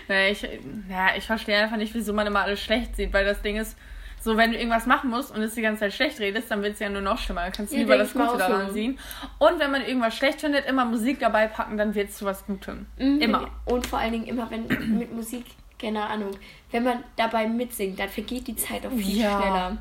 nee, 0.07 0.29
ich, 0.31 0.43
ja, 0.43 1.15
ich 1.17 1.25
verstehe 1.25 1.57
einfach 1.57 1.77
nicht, 1.77 1.93
wieso 1.95 2.13
man 2.13 2.27
immer 2.27 2.41
alles 2.41 2.61
schlecht 2.61 2.95
sieht, 2.97 3.11
weil 3.13 3.25
das 3.25 3.41
Ding 3.41 3.57
ist, 3.57 3.75
so 4.21 4.35
wenn 4.37 4.51
du 4.51 4.57
irgendwas 4.57 4.85
machen 4.85 5.09
musst 5.09 5.33
und 5.35 5.41
es 5.41 5.55
die 5.55 5.61
ganze 5.61 5.81
Zeit 5.81 5.93
schlecht 5.93 6.19
redest, 6.19 6.51
dann 6.51 6.61
wird 6.61 6.73
es 6.73 6.79
ja 6.79 6.89
nur 6.89 7.01
noch 7.01 7.17
schlimmer. 7.17 7.41
Dann 7.43 7.51
kannst 7.53 7.71
du 7.71 7.77
Ja, 7.77 7.83
lieber 7.83 7.97
das 7.97 8.13
Gute 8.13 8.29
so. 8.31 8.37
daran 8.37 8.71
sehen. 8.73 8.99
Und 9.37 9.59
wenn 9.59 9.71
man 9.71 9.81
irgendwas 9.81 10.15
schlecht 10.15 10.41
findet, 10.41 10.65
immer 10.65 10.85
Musik 10.85 11.19
dabei 11.19 11.47
packen, 11.47 11.77
dann 11.77 11.95
wird 11.95 12.09
es 12.09 12.17
zu 12.17 12.25
was 12.25 12.45
Gutem. 12.45 12.85
Mhm. 12.97 13.19
Immer. 13.21 13.47
Und 13.65 13.87
vor 13.87 13.99
allen 13.99 14.11
Dingen 14.11 14.27
immer, 14.27 14.49
wenn 14.51 14.67
mit 14.97 15.13
Musik, 15.13 15.45
keine 15.81 16.05
Ahnung, 16.05 16.31
wenn 16.71 16.83
man 16.83 17.03
dabei 17.15 17.47
mitsingt, 17.47 17.99
dann 17.99 18.09
vergeht 18.09 18.47
die 18.47 18.55
Zeit 18.55 18.85
auch 18.85 18.91
viel 18.91 19.21
Ja. 19.21 19.39
schneller. 19.41 19.77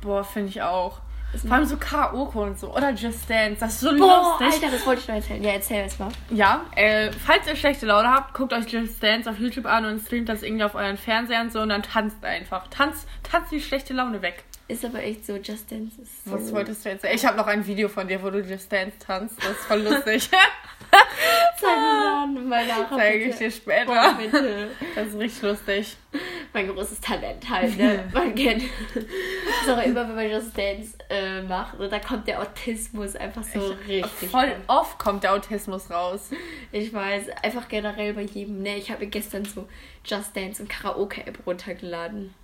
Boah, 0.00 0.24
finde 0.24 0.48
ich 0.48 0.62
auch. 0.62 1.00
Vor 1.40 1.52
allem 1.52 1.64
so 1.64 1.76
Karaoke 1.76 2.38
und 2.38 2.58
so. 2.58 2.74
Oder 2.74 2.90
Just 2.90 3.28
Dance. 3.28 3.58
Das 3.60 3.72
ist 3.74 3.80
so 3.80 3.96
Boah, 3.96 4.36
lustig. 4.40 4.62
Alter, 4.62 4.76
das 4.76 4.86
wollte 4.86 5.00
ich 5.02 5.08
noch 5.08 5.14
erzählen. 5.14 5.42
Ja, 5.42 5.50
erzähl 5.52 5.84
es 5.86 5.98
mal. 5.98 6.08
Ja, 6.30 6.64
äh, 6.76 7.10
falls 7.12 7.46
ihr 7.46 7.56
schlechte 7.56 7.86
Laune 7.86 8.10
habt, 8.10 8.34
guckt 8.34 8.52
euch 8.52 8.68
Just 8.68 9.02
Dance 9.02 9.28
auf 9.30 9.38
YouTube 9.38 9.66
an 9.66 9.84
und 9.86 10.00
streamt 10.04 10.28
das 10.28 10.42
irgendwie 10.42 10.64
auf 10.64 10.74
euren 10.74 10.98
Fernseher 10.98 11.40
und 11.40 11.52
so 11.52 11.60
und 11.60 11.70
dann 11.70 11.82
tanzt 11.82 12.22
einfach. 12.24 12.68
Tanzt, 12.68 13.06
tanzt 13.22 13.50
die 13.50 13.60
schlechte 13.60 13.94
Laune 13.94 14.20
weg. 14.22 14.44
Ist 14.68 14.84
aber 14.84 15.02
echt 15.02 15.26
so, 15.26 15.36
Just 15.36 15.70
Dance 15.70 16.00
ist 16.00 16.24
so. 16.24 16.32
Was 16.32 16.52
wolltest 16.52 16.84
du 16.84 16.90
jetzt 16.90 17.02
sagen? 17.02 17.14
Ich 17.14 17.26
habe 17.26 17.36
noch 17.36 17.46
ein 17.46 17.66
Video 17.66 17.88
von 17.88 18.06
dir, 18.08 18.22
wo 18.22 18.30
du 18.30 18.40
Just 18.40 18.70
Dance 18.72 18.96
tanzt. 18.98 19.36
Das 19.38 19.50
ist 19.52 19.64
voll 19.64 19.80
lustig. 19.82 20.30
Zeig 21.60 21.76
mir 21.76 22.34
dann 22.36 22.48
mal 22.48 22.66
nach. 22.66 22.90
Zeige 22.96 23.24
ich 23.24 23.36
dir 23.36 23.50
später. 23.50 23.86
Boah, 23.86 24.14
bitte. 24.18 24.68
Das 24.94 25.08
ist 25.08 25.18
richtig 25.18 25.42
lustig. 25.42 25.96
Mein 26.54 26.68
großes 26.68 27.00
Talent 27.00 27.48
halt, 27.48 27.78
ne? 27.78 28.04
Man 28.12 28.34
kennt. 28.34 28.62
So, 29.64 29.72
immer 29.72 30.06
wenn 30.08 30.14
man 30.14 30.30
Just 30.30 30.56
Dance 30.56 30.98
äh, 31.08 31.42
macht, 31.42 31.78
und 31.78 31.90
da 31.90 31.98
kommt 31.98 32.26
der 32.28 32.42
Autismus 32.42 33.16
einfach 33.16 33.42
so 33.42 33.74
richtig. 33.88 34.30
Voll 34.30 34.44
ran. 34.44 34.62
oft 34.66 34.98
kommt 34.98 35.24
der 35.24 35.32
Autismus 35.32 35.90
raus. 35.90 36.30
Ich 36.70 36.92
weiß, 36.92 37.28
einfach 37.42 37.68
generell 37.68 38.12
bei 38.12 38.22
jedem, 38.22 38.60
ne? 38.62 38.76
Ich 38.76 38.90
habe 38.90 39.06
gestern 39.06 39.44
so 39.44 39.66
Just 40.04 40.36
Dance 40.36 40.62
und 40.62 40.68
Karaoke-App 40.68 41.38
runtergeladen. 41.46 42.34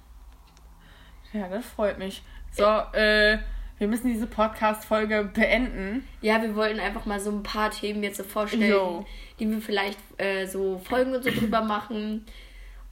Ja, 1.33 1.49
das 1.49 1.67
freut 1.67 1.99
mich. 1.99 2.23
So, 2.53 2.65
äh, 2.65 3.39
wir 3.79 3.87
müssen 3.87 4.09
diese 4.13 4.27
Podcast-Folge 4.27 5.31
beenden. 5.33 6.07
Ja, 6.21 6.43
wir 6.43 6.57
wollten 6.57 6.81
einfach 6.81 7.07
mal 7.07 7.21
so 7.21 7.31
ein 7.31 7.43
paar 7.43 7.71
Themen 7.71 8.03
jetzt 8.03 8.17
so 8.17 8.25
vorstellen, 8.25 8.71
Jo. 8.71 9.07
die 9.39 9.49
wir 9.49 9.61
vielleicht 9.61 9.99
äh, 10.17 10.47
so 10.47 10.79
Folgen 10.79 11.15
und 11.15 11.23
so 11.23 11.31
drüber 11.31 11.61
machen. 11.61 12.27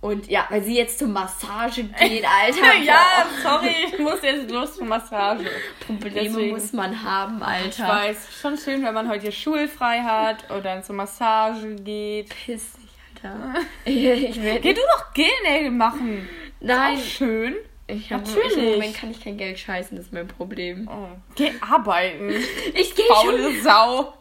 Und 0.07 0.29
ja, 0.29 0.47
weil 0.51 0.63
sie 0.63 0.77
jetzt 0.77 0.99
zur 1.01 1.09
Massage 1.09 1.83
geht, 1.99 2.25
Alter. 2.25 2.77
ja, 2.85 3.27
sorry, 3.43 3.75
ich 3.93 3.99
muss 3.99 4.23
jetzt 4.23 4.49
los 4.51 4.77
zur 4.77 4.87
Massage. 4.87 5.45
Probleme 5.85 6.13
deswegen- 6.29 6.51
muss 6.51 6.73
man 6.73 7.03
haben, 7.03 7.43
Alter. 7.43 7.69
Ich 7.69 7.79
weiß, 7.81 8.29
schon 8.41 8.57
schön, 8.57 8.85
wenn 8.85 8.95
man 8.95 9.09
heute 9.09 9.33
schulfrei 9.33 10.01
hat 10.01 10.49
oder 10.51 10.61
dann 10.61 10.85
zur 10.85 10.95
Massage 10.95 11.75
geht. 11.77 12.29
Piss 12.29 12.73
dich, 12.75 13.25
Alter. 13.25 13.55
ich 13.85 14.41
will 14.43 14.61
Geh 14.61 14.75
du 14.75 14.81
doch 14.81 15.13
Gelnägel 15.13 15.73
machen. 15.73 16.29
Nein, 16.61 16.99
schön. 16.99 17.57
ich 17.89 18.13
hab, 18.13 18.25
Natürlich. 18.27 18.53
Ich, 18.57 18.63
Im 18.63 18.71
Moment 18.75 18.95
kann 18.97 19.11
ich 19.11 19.21
kein 19.23 19.37
Geld 19.37 19.59
scheißen, 19.59 19.97
das 19.97 20.07
ist 20.07 20.13
mein 20.13 20.29
Problem. 20.29 20.89
Oh. 20.89 21.09
Geh 21.35 21.51
arbeiten. 21.61 22.31
Ich 22.75 22.95
gehe 22.95 23.07
schon, 23.07 23.17
Faule 23.17 23.61
Sau. 23.61 24.15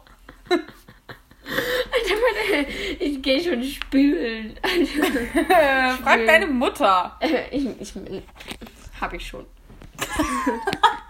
Ich 2.98 3.22
gehe 3.22 3.42
schon 3.42 3.62
spülen. 3.62 4.56
Äh, 4.62 5.90
Frag 6.02 6.26
deine 6.26 6.46
Mutter. 6.46 7.18
ich, 7.50 7.66
ich, 7.80 7.94
hab 9.00 9.12
ich 9.12 9.26
schon. 9.26 9.44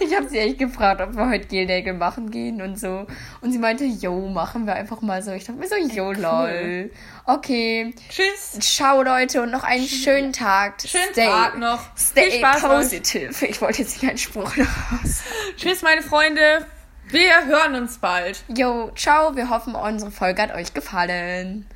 Ich 0.00 0.14
habe 0.14 0.28
sie 0.28 0.38
echt 0.38 0.58
gefragt, 0.58 1.00
ob 1.00 1.14
wir 1.16 1.28
heute 1.28 1.46
Gelnägel 1.46 1.94
machen 1.94 2.30
gehen 2.30 2.60
und 2.60 2.78
so. 2.78 3.06
Und 3.40 3.52
sie 3.52 3.58
meinte, 3.58 3.84
yo, 3.84 4.28
machen 4.28 4.66
wir 4.66 4.74
einfach 4.74 5.00
mal 5.00 5.22
so. 5.22 5.32
Ich 5.32 5.44
dachte 5.44 5.58
mir 5.58 5.68
so, 5.68 5.76
yo, 5.76 6.12
lol. 6.12 6.90
Okay. 7.24 7.94
Tschüss. 8.08 8.58
Ciao, 8.60 9.02
Leute, 9.02 9.42
und 9.42 9.50
noch 9.50 9.62
einen 9.62 9.86
schönen 9.86 10.32
Tag. 10.32 10.82
Schönen 10.84 11.12
stay, 11.12 11.26
Tag 11.26 11.58
noch. 11.58 11.96
Stay 11.96 12.30
Viel 12.30 12.38
Spaß 12.40 12.64
euch. 12.64 12.70
positive. 12.70 13.46
Ich 13.46 13.60
wollte 13.60 13.82
jetzt 13.82 14.02
nicht 14.02 14.08
einen 14.08 14.18
Spruch 14.18 14.52
raus. 14.58 15.22
Tschüss, 15.56 15.82
meine 15.82 16.02
Freunde. 16.02 16.66
Wir 17.08 17.46
hören 17.46 17.74
uns 17.74 17.98
bald. 17.98 18.42
Yo, 18.48 18.90
ciao. 18.96 19.36
Wir 19.36 19.50
hoffen, 19.50 19.74
unsere 19.74 20.10
Folge 20.10 20.42
hat 20.42 20.54
euch 20.54 20.72
gefallen. 20.74 21.66